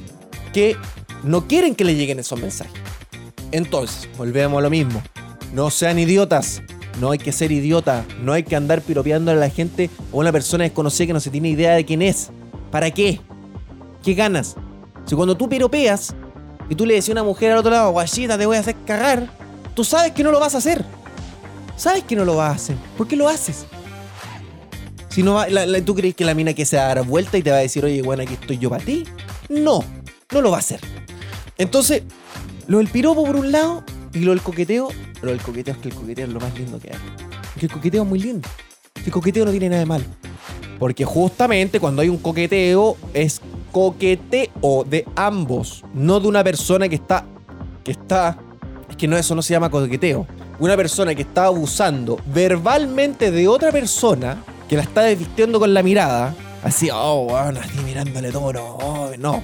[0.52, 0.76] que
[1.22, 2.72] no quieren que le lleguen esos mensajes.
[3.52, 5.02] Entonces, volvemos a lo mismo.
[5.52, 6.62] No sean idiotas.
[7.00, 8.04] No hay que ser idiota.
[8.22, 11.20] No hay que andar piropeando a la gente o a una persona desconocida que no
[11.20, 12.30] se tiene idea de quién es.
[12.70, 13.20] ¿Para qué?
[14.02, 14.56] ¿Qué ganas?
[15.04, 16.14] Si cuando tú piropeas
[16.68, 18.76] y tú le decís a una mujer al otro lado, guachita, te voy a hacer
[18.86, 19.28] cagar,
[19.74, 20.84] tú sabes que no lo vas a hacer.
[21.82, 22.76] Sabes que no lo vas a hacer.
[22.96, 23.66] ¿Por qué lo haces?
[25.08, 25.44] Si no
[25.84, 27.60] ¿Tú crees que la mina que se va a dar vuelta y te va a
[27.60, 29.02] decir, oye, bueno, aquí estoy yo para ti?
[29.48, 29.82] No,
[30.32, 30.78] no lo va a hacer.
[31.58, 32.04] Entonces,
[32.68, 34.90] lo del piropo por un lado y lo del coqueteo,
[35.22, 36.98] lo del coqueteo es que el coqueteo es lo más lindo que hay.
[37.58, 38.48] Que el coqueteo es muy lindo.
[39.04, 40.06] El coqueteo no tiene nada de mal.
[40.78, 43.40] Porque justamente cuando hay un coqueteo es
[43.72, 47.26] coqueteo de ambos, no de una persona que está
[47.82, 48.38] que está
[48.88, 50.28] es que no eso no se llama coqueteo.
[50.62, 55.82] Una persona que está abusando verbalmente de otra persona que la está desvistiendo con la
[55.82, 59.42] mirada, así, oh, bueno, así mirándole todo, no, oh, no.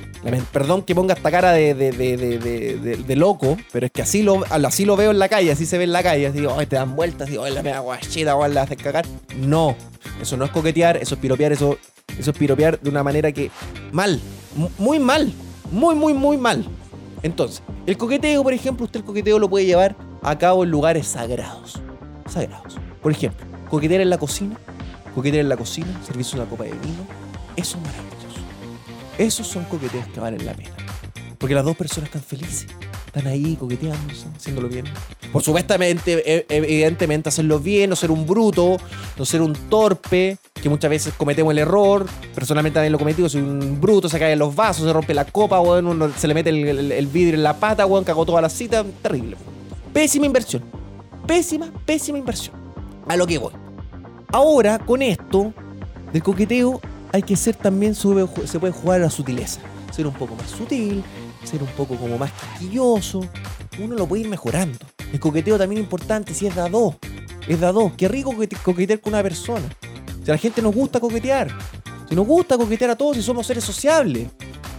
[0.53, 4.45] Perdón que ponga esta cara de, de, de, de, loco, pero es que así lo,
[4.49, 6.77] así lo veo en la calle, así se ve en la calle, así, oh, te
[6.77, 9.05] dan vueltas, así, oh, la mega guachita, oh, la haces cagar.
[9.41, 9.75] No,
[10.23, 11.79] eso no es coquetear, eso es piropear, eso
[12.17, 13.51] eso es piropear de una manera que
[13.91, 14.21] mal,
[14.79, 15.33] muy mal,
[15.73, 16.65] muy, muy, muy mal.
[17.25, 21.07] Entonces, el coqueteo, por ejemplo, usted el coqueteo lo puede llevar a cabo en lugares
[21.07, 21.81] sagrados.
[22.29, 22.77] Sagrados.
[23.03, 24.57] Por ejemplo, coquetear en la cocina,
[25.15, 27.07] coquetear en la cocina, servirse una copa de vino.
[27.57, 28.19] Eso es maravilloso.
[29.19, 30.71] Esos son coqueteos que valen la pena.
[31.39, 32.67] Porque las dos personas están felices.
[33.07, 34.85] Están ahí coqueteándose, haciéndolo bien.
[35.33, 38.77] Por supuestamente, e, evidentemente, hacerlo bien, no ser un bruto,
[39.17, 42.07] no ser un torpe, que muchas veces cometemos el error.
[42.35, 45.61] Personalmente también lo cometido, soy un bruto, se caen los vasos, se rompe la copa,
[46.17, 48.85] se le mete el, vidrio en la pata, weón, cagó toda la cita.
[49.03, 49.37] Terrible.
[49.93, 50.63] Pésima inversión.
[51.27, 52.57] Pésima, pésima inversión.
[53.09, 53.53] A lo que voy.
[54.33, 55.53] Ahora, con esto
[56.13, 56.81] del coqueteo,
[57.13, 58.09] hay que ser también, se
[58.59, 59.61] puede jugar a la sutileza.
[59.91, 61.03] Ser un poco más sutil,
[61.45, 63.21] ser un poco como más quisquilloso.
[63.79, 64.79] Uno lo puede ir mejorando.
[65.13, 66.97] El coqueteo también es importante, si es de a dos.
[67.47, 67.93] Es de a dos.
[67.97, 69.67] Qué rico coquetear con una persona.
[70.23, 71.49] Si a la gente nos gusta coquetear.
[72.09, 74.29] Si nos gusta coquetear a todos y somos seres sociables.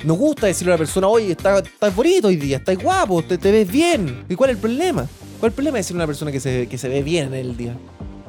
[0.04, 3.38] Nos gusta decirle a la persona, oye, estás está bonito hoy día, estás guapo, te,
[3.38, 4.24] ves bien.
[4.30, 5.06] ¿Y cuál es el problema?
[5.39, 7.34] ¿Cuál es el problema de decirle a una persona que se, que se ve bien
[7.34, 7.76] en el día?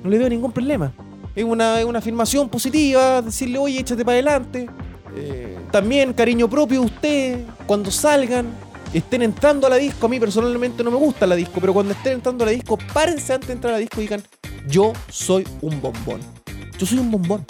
[0.03, 0.93] No le veo ningún problema.
[1.35, 4.69] Es una, una afirmación positiva, decirle, oye, échate para adelante.
[5.17, 8.47] Eh, también cariño propio usted, cuando salgan,
[8.93, 10.07] estén entrando a la disco.
[10.07, 12.79] A mí personalmente no me gusta la disco, pero cuando estén entrando a la disco,
[12.93, 14.25] párense antes de entrar a la disco y digan,
[14.67, 16.21] yo soy un bombón.
[16.79, 17.45] Yo soy un bombón.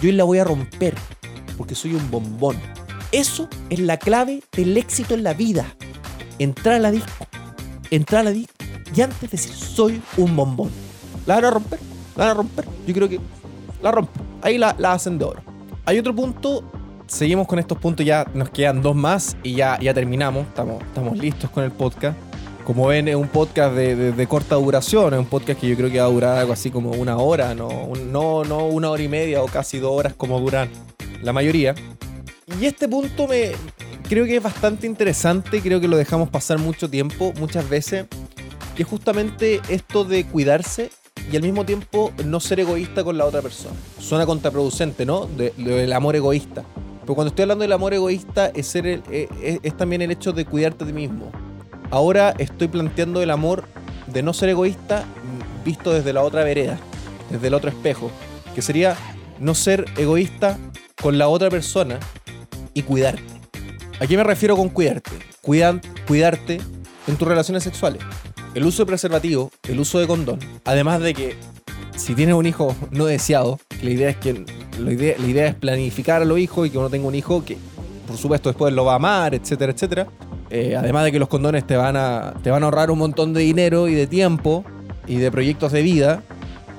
[0.00, 0.94] Yo la voy a romper
[1.56, 2.56] porque soy un bombón.
[3.12, 5.66] Eso es la clave del éxito en la vida.
[6.38, 7.26] Entrar a la disco.
[7.90, 8.52] Entrar a la disco.
[8.94, 10.70] Y antes decir, soy un bombón.
[11.24, 11.78] La van a romper.
[12.16, 12.64] La van a romper.
[12.86, 13.20] Yo creo que
[13.82, 14.22] la rompen.
[14.42, 15.42] Ahí la, la hacen de oro.
[15.84, 16.64] Hay otro punto.
[17.06, 18.04] Seguimos con estos puntos.
[18.04, 20.46] Ya nos quedan dos más y ya, ya terminamos.
[20.46, 22.18] Estamos, estamos listos con el podcast.
[22.66, 26.00] Como ven, es un podcast de, corta duración, es un podcast que yo creo que
[26.00, 29.40] va a durar algo así como una hora, no, no, no una hora y media
[29.40, 30.68] o casi dos horas como duran
[31.22, 31.76] la mayoría.
[32.46, 33.52] Y este punto me
[34.08, 38.06] creo que es bastante interesante, creo que lo dejamos pasar mucho tiempo, muchas veces,
[38.76, 40.90] que es justamente esto de cuidarse
[41.32, 43.74] y al mismo tiempo no ser egoísta con la otra persona.
[43.98, 45.26] Suena contraproducente, ¿no?
[45.26, 46.64] del amor egoísta.
[47.00, 50.44] Pero cuando estoy hablando del amor egoísta es, ser es, es también el hecho de
[50.44, 51.30] cuidarte a ti mismo
[51.90, 53.64] Ahora estoy planteando el amor
[54.06, 55.04] de no ser egoísta
[55.64, 56.78] visto desde la otra vereda,
[57.30, 58.10] desde el otro espejo,
[58.54, 58.96] que sería
[59.38, 60.58] no ser egoísta
[61.00, 61.98] con la otra persona
[62.76, 63.24] y cuidarte.
[63.98, 65.10] ¿A qué me refiero con cuidarte?
[65.40, 66.60] cuidarte
[67.06, 68.02] en tus relaciones sexuales.
[68.54, 71.36] El uso de preservativo, el uso de condón, además de que
[71.96, 74.44] si tienes un hijo no deseado, la idea es que
[74.78, 77.56] la idea, es planificar a los hijos y que uno tenga un hijo que
[78.06, 80.06] por supuesto después lo va a amar, etcétera, etcétera.
[80.50, 83.32] Eh, además de que los condones te van, a, te van a ahorrar un montón
[83.32, 84.64] de dinero y de tiempo
[85.06, 86.22] y de proyectos de vida.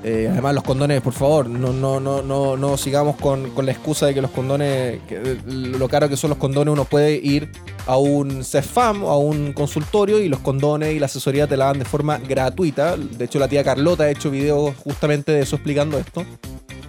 [0.03, 4.05] Eh, además los condones, por favor, no, no, no, no, no sigamos con, la excusa
[4.05, 4.99] de que los condones,
[5.45, 7.51] lo caro que son los condones, uno puede ir
[7.87, 11.65] a un CEFAM o a un consultorio y los condones y la asesoría te la
[11.65, 12.95] dan de forma gratuita.
[12.95, 16.23] De hecho, la tía Carlota ha hecho videos justamente de eso explicando esto.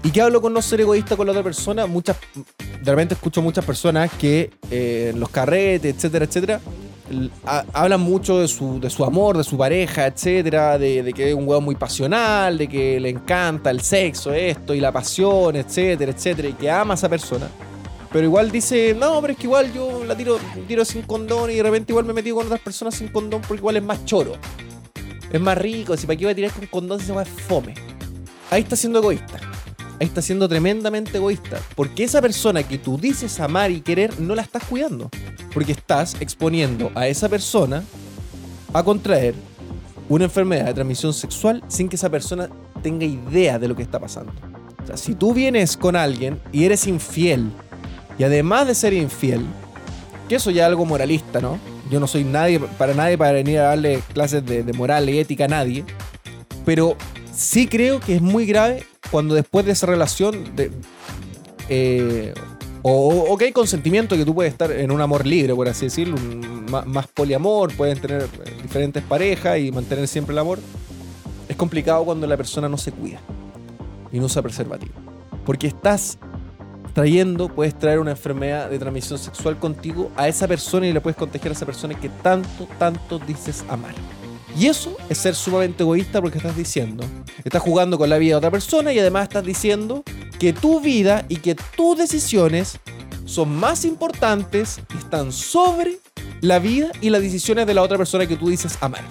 [0.05, 1.87] ¿Y qué hablo con no ser egoísta con la otra persona?
[1.87, 2.17] Muchas,
[2.83, 6.61] de repente escucho muchas personas que eh, en los carretes, etcétera, etcétera,
[7.73, 11.49] hablan mucho de su, de su amor, de su pareja, etcétera, de, que es un
[11.49, 16.49] huevo muy pasional, de que le encanta el sexo, esto y la pasión, etcétera, etcétera,
[16.49, 17.49] y que ama a esa persona.
[18.13, 21.55] Pero igual dice, no, pero es que igual yo la tiro, tiro sin condón y
[21.55, 24.33] de repente igual me metí con otras personas sin condón porque igual es más choro.
[25.31, 27.27] Es más rico, si para qué voy a tirar con condón si se va a
[27.27, 27.75] fome.
[28.51, 29.39] Ahí está siendo egoísta
[30.01, 31.61] está siendo tremendamente egoísta.
[31.75, 35.11] Porque esa persona que tú dices amar y querer no la estás cuidando.
[35.53, 37.83] Porque estás exponiendo a esa persona
[38.73, 39.35] a contraer
[40.09, 42.49] una enfermedad de transmisión sexual sin que esa persona
[42.83, 44.33] tenga idea de lo que está pasando.
[44.83, 47.51] O sea, si tú vienes con alguien y eres infiel,
[48.19, 49.45] y además de ser infiel,
[50.29, 51.59] que eso ya es algo moralista, ¿no?
[51.91, 55.19] Yo no soy nadie para nadie para venir a darle clases de, de moral y
[55.19, 55.85] ética a nadie,
[56.65, 56.97] pero
[57.39, 60.73] sí creo que es muy grave cuando después de esa relación de,
[61.69, 62.35] eh,
[62.83, 66.17] o, que hay consentimiento que tú puedes estar en un amor libre, por así decirlo,
[66.87, 70.59] más, poliamor, pueden tener eh, diferentes parejas y mantener siempre el amor.
[71.49, 73.21] Es complicado cuando la persona no se cuida
[74.11, 74.95] y no usa preservativo.
[75.47, 76.19] Porque estás
[76.93, 81.17] trayendo, puedes traer una enfermedad de transmisión sexual contigo a esa persona y le puedes
[81.17, 83.95] contagiar a esa persona que tanto, tanto dices amar.
[84.57, 87.05] Y eso es ser sumamente egoísta porque estás diciendo,
[87.45, 90.03] estás jugando con la vida de otra persona y además estás diciendo
[90.39, 92.79] que tu vida y que tus decisiones
[93.25, 95.99] son más importantes y están sobre
[96.41, 99.05] la vida y las decisiones de la otra persona que tú dices amar.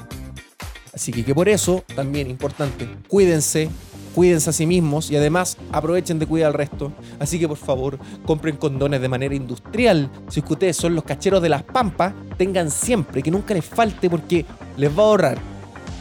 [0.94, 3.70] Así que, que por eso, también importante, cuídense,
[4.18, 6.92] cuídense a sí mismos y además aprovechen de cuidar al resto.
[7.20, 10.10] Así que por favor, compren condones de manera industrial.
[10.28, 14.44] Si ustedes son los cacheros de las pampas, tengan siempre, que nunca les falte porque
[14.76, 15.38] les va a ahorrar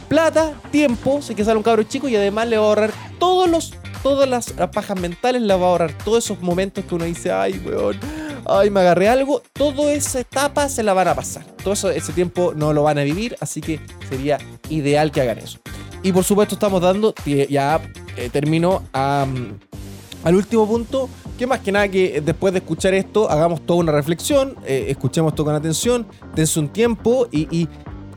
[0.09, 3.47] plata, tiempo, si que sale un cabro chico y además le va a ahorrar todos
[3.47, 7.31] los, todas las pajas mentales, le va a ahorrar todos esos momentos que uno dice,
[7.31, 7.99] ay, weón,
[8.47, 11.45] ay, me agarré algo, toda esa etapa se la van a pasar.
[11.63, 14.39] Todo ese tiempo no lo van a vivir, así que sería
[14.69, 15.59] ideal que hagan eso.
[16.01, 17.13] Y por supuesto estamos dando,
[17.49, 17.79] ya
[18.17, 23.65] eh, termino al último punto, que más que nada que después de escuchar esto hagamos
[23.65, 27.69] toda una reflexión, eh, escuchemos todo con atención, dense un tiempo y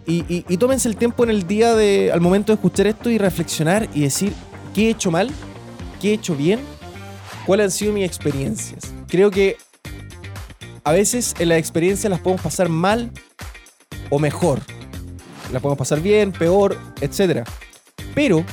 [0.06, 3.88] y, tómense el tiempo en el día de, al momento de escuchar esto y reflexionar
[3.94, 4.32] y decir
[4.74, 5.30] qué he hecho mal,
[6.00, 6.60] qué he hecho bien,
[7.46, 8.92] cuáles han sido mis experiencias.
[9.08, 9.56] Creo que
[10.84, 13.10] a veces en las experiencias las podemos pasar mal
[14.08, 14.60] o mejor.
[15.52, 17.46] Las podemos pasar bien, peor, etc.
[18.14, 18.44] Pero,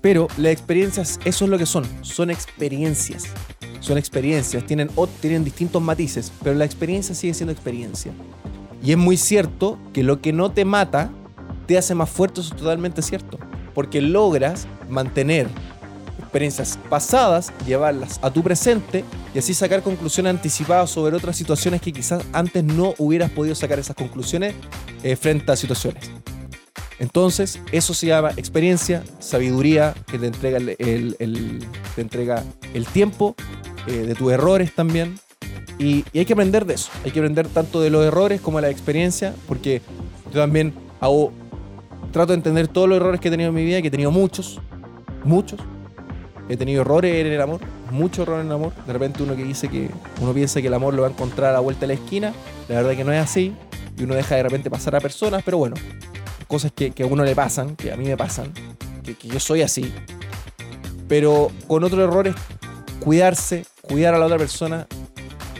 [0.00, 3.24] pero las experiencias, eso es lo que son, son experiencias.
[3.80, 4.90] son experiencias, tienen,
[5.20, 8.12] tienen distintos matices, pero la experiencia sigue siendo experiencia.
[8.82, 11.10] Y es muy cierto que lo que no te mata
[11.66, 13.38] te hace más fuerte, eso es totalmente cierto.
[13.74, 15.48] Porque logras mantener
[16.18, 21.92] experiencias pasadas, llevarlas a tu presente y así sacar conclusiones anticipadas sobre otras situaciones que
[21.92, 24.54] quizás antes no hubieras podido sacar esas conclusiones
[25.02, 26.10] eh, frente a situaciones.
[27.00, 32.44] Entonces, eso se llama experiencia, sabiduría que te entrega el, te entrega
[32.74, 33.34] el tiempo
[33.86, 35.18] eh, de tus errores también.
[35.78, 36.90] Y, hay que aprender de eso.
[37.02, 39.80] Hay que aprender tanto de los errores como de la experiencia, porque
[40.30, 40.74] yo también
[42.12, 44.10] trato de entender todos los errores que he tenido en mi vida, que he tenido
[44.10, 44.60] muchos,
[45.24, 45.58] muchos.
[46.50, 48.74] He tenido errores en el amor, muchos errores en el amor.
[48.86, 49.88] De repente uno que dice que
[50.20, 52.34] uno piensa que el amor lo va a encontrar a la vuelta de la esquina.
[52.68, 53.54] La verdad que no es así.
[53.96, 55.76] Y uno deja de repente pasar a personas, pero bueno,
[56.50, 58.52] cosas que, a uno le pasan, que a mí me pasan,
[59.04, 59.94] que, yo soy así.
[61.08, 62.34] Pero con otros errores,
[62.98, 64.88] cuidarse, cuidar a la otra persona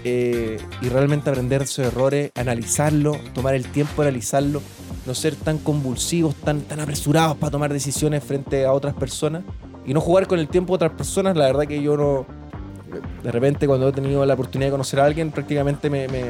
[0.03, 4.61] eh, y realmente aprender esos errores, analizarlo, tomar el tiempo de analizarlo,
[5.07, 9.45] no ser tan convulsivos, tan, tan apresurados para tomar decisiones frente a otras personas
[9.87, 11.37] y no jugar con el tiempo de otras personas.
[11.37, 12.27] La verdad que yo no.
[13.23, 16.25] De repente, cuando he tenido la oportunidad de conocer a alguien, prácticamente me, me,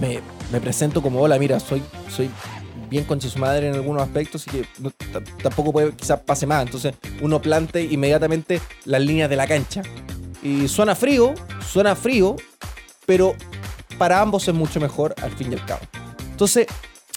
[0.00, 0.20] me,
[0.52, 2.30] me presento como: Hola, mira, soy, soy
[2.88, 4.64] bien concha su madre en algunos aspectos y que
[5.42, 6.64] tampoco puede, quizás pase más.
[6.64, 9.82] Entonces uno plante inmediatamente las líneas de la cancha.
[10.42, 11.34] Y suena frío,
[11.66, 12.36] suena frío,
[13.06, 13.34] pero
[13.98, 15.80] para ambos es mucho mejor al fin y al cabo.
[16.30, 16.66] Entonces,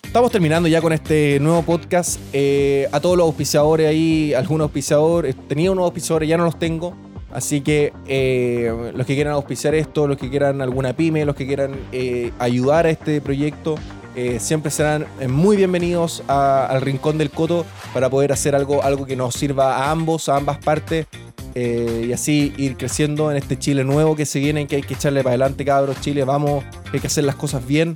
[0.04, 2.20] estamos terminando ya con este nuevo podcast.
[2.34, 6.96] Eh, a todos los auspiciadores ahí, algunos auspiciadores, tenía unos auspiciadores, ya no los tengo.
[7.32, 11.48] Así que eh, los que quieran auspiciar esto, los que quieran alguna pyme, los que
[11.48, 13.76] quieran eh, ayudar a este proyecto,
[14.16, 19.06] eh, siempre serán eh, muy bienvenidos al Rincón del Coto para poder hacer algo, algo
[19.06, 21.08] que nos sirva a ambos, a ambas partes.
[21.54, 24.94] Eh, y así ir creciendo en este Chile nuevo que se viene, que hay que
[24.94, 26.00] echarle para adelante, cabros.
[26.02, 27.96] Chile, vamos, hay que hacer las cosas bien.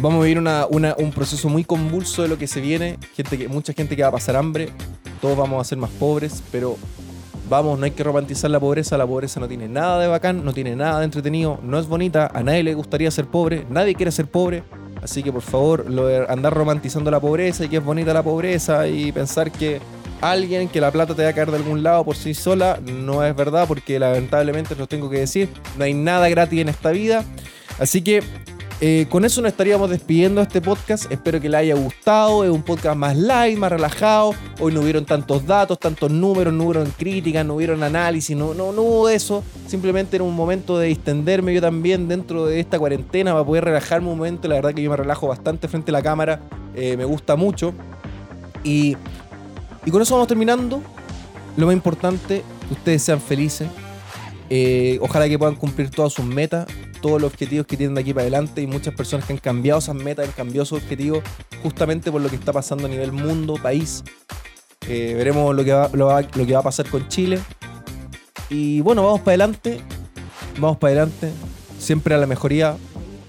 [0.00, 2.98] Vamos a vivir un proceso muy convulso de lo que se viene.
[3.14, 4.70] Gente que, mucha gente que va a pasar hambre.
[5.20, 6.76] Todos vamos a ser más pobres, pero
[7.48, 8.98] vamos, no hay que romantizar la pobreza.
[8.98, 12.30] La pobreza no tiene nada de bacán, no tiene nada de entretenido, no es bonita.
[12.32, 14.62] A nadie le gustaría ser pobre, nadie quiere ser pobre.
[15.02, 18.22] Así que por favor, lo de andar romantizando la pobreza y que es bonita la
[18.22, 19.80] pobreza y pensar que
[20.20, 23.24] alguien que la plata te va a caer de algún lado por sí sola no
[23.24, 27.24] es verdad porque lamentablemente lo tengo que decir, no hay nada gratis en esta vida.
[27.80, 28.22] Así que
[28.84, 31.08] eh, con eso nos estaríamos despidiendo de este podcast.
[31.12, 32.42] Espero que le haya gustado.
[32.42, 34.34] Es un podcast más light, más relajado.
[34.58, 38.72] Hoy no hubieron tantos datos, tantos números, no hubieron críticas, no hubieron análisis, no, no,
[38.72, 39.44] no hubo eso.
[39.68, 44.08] Simplemente era un momento de distenderme yo también dentro de esta cuarentena para poder relajarme
[44.08, 44.48] un momento.
[44.48, 46.40] La verdad que yo me relajo bastante frente a la cámara.
[46.74, 47.74] Eh, me gusta mucho.
[48.64, 48.96] Y,
[49.92, 50.82] con eso vamos terminando.
[51.56, 53.68] Lo más importante, ustedes sean felices.
[54.50, 56.66] Eh, ojalá que puedan cumplir todas sus metas
[57.02, 59.80] todos los objetivos que tienen de aquí para adelante y muchas personas que han cambiado
[59.80, 61.22] esas metas, han cambiado sus objetivos
[61.62, 64.02] justamente por lo que está pasando a nivel mundo, país.
[64.88, 67.38] Eh, veremos lo que, va, lo, lo que va a pasar con Chile.
[68.48, 69.80] Y bueno, vamos para adelante.
[70.58, 71.30] Vamos para adelante.
[71.78, 72.76] Siempre a la mejoría.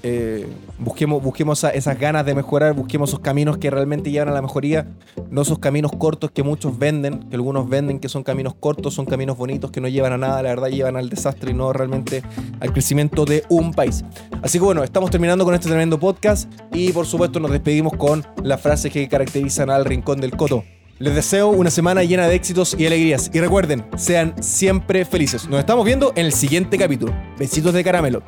[0.02, 0.48] Eh,
[0.84, 4.88] busquemos, busquemos esas ganas de mejorar, busquemos esos caminos que realmente llevan a la mejoría,
[5.30, 9.06] no esos caminos cortos que muchos venden, que algunos venden que son caminos cortos, son
[9.06, 12.24] caminos bonitos que no llevan a nada, la verdad llevan al desastre y no realmente
[12.60, 14.04] al crecimiento de un país.
[14.42, 18.26] Así que bueno, estamos terminando con este tremendo podcast y por supuesto nos despedimos con
[18.44, 20.64] las frases que caracterizan al Rincón del Coto.
[21.00, 23.30] Les deseo una semana llena de éxitos y alegrías.
[23.34, 25.50] Y recuerden, sean siempre felices.
[25.50, 27.14] Nos estamos viendo en el siguiente capítulo.
[27.38, 28.22] Besitos de caramelo.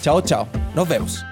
[0.00, 0.48] Chao, chao.
[0.74, 1.24] Nos vemos.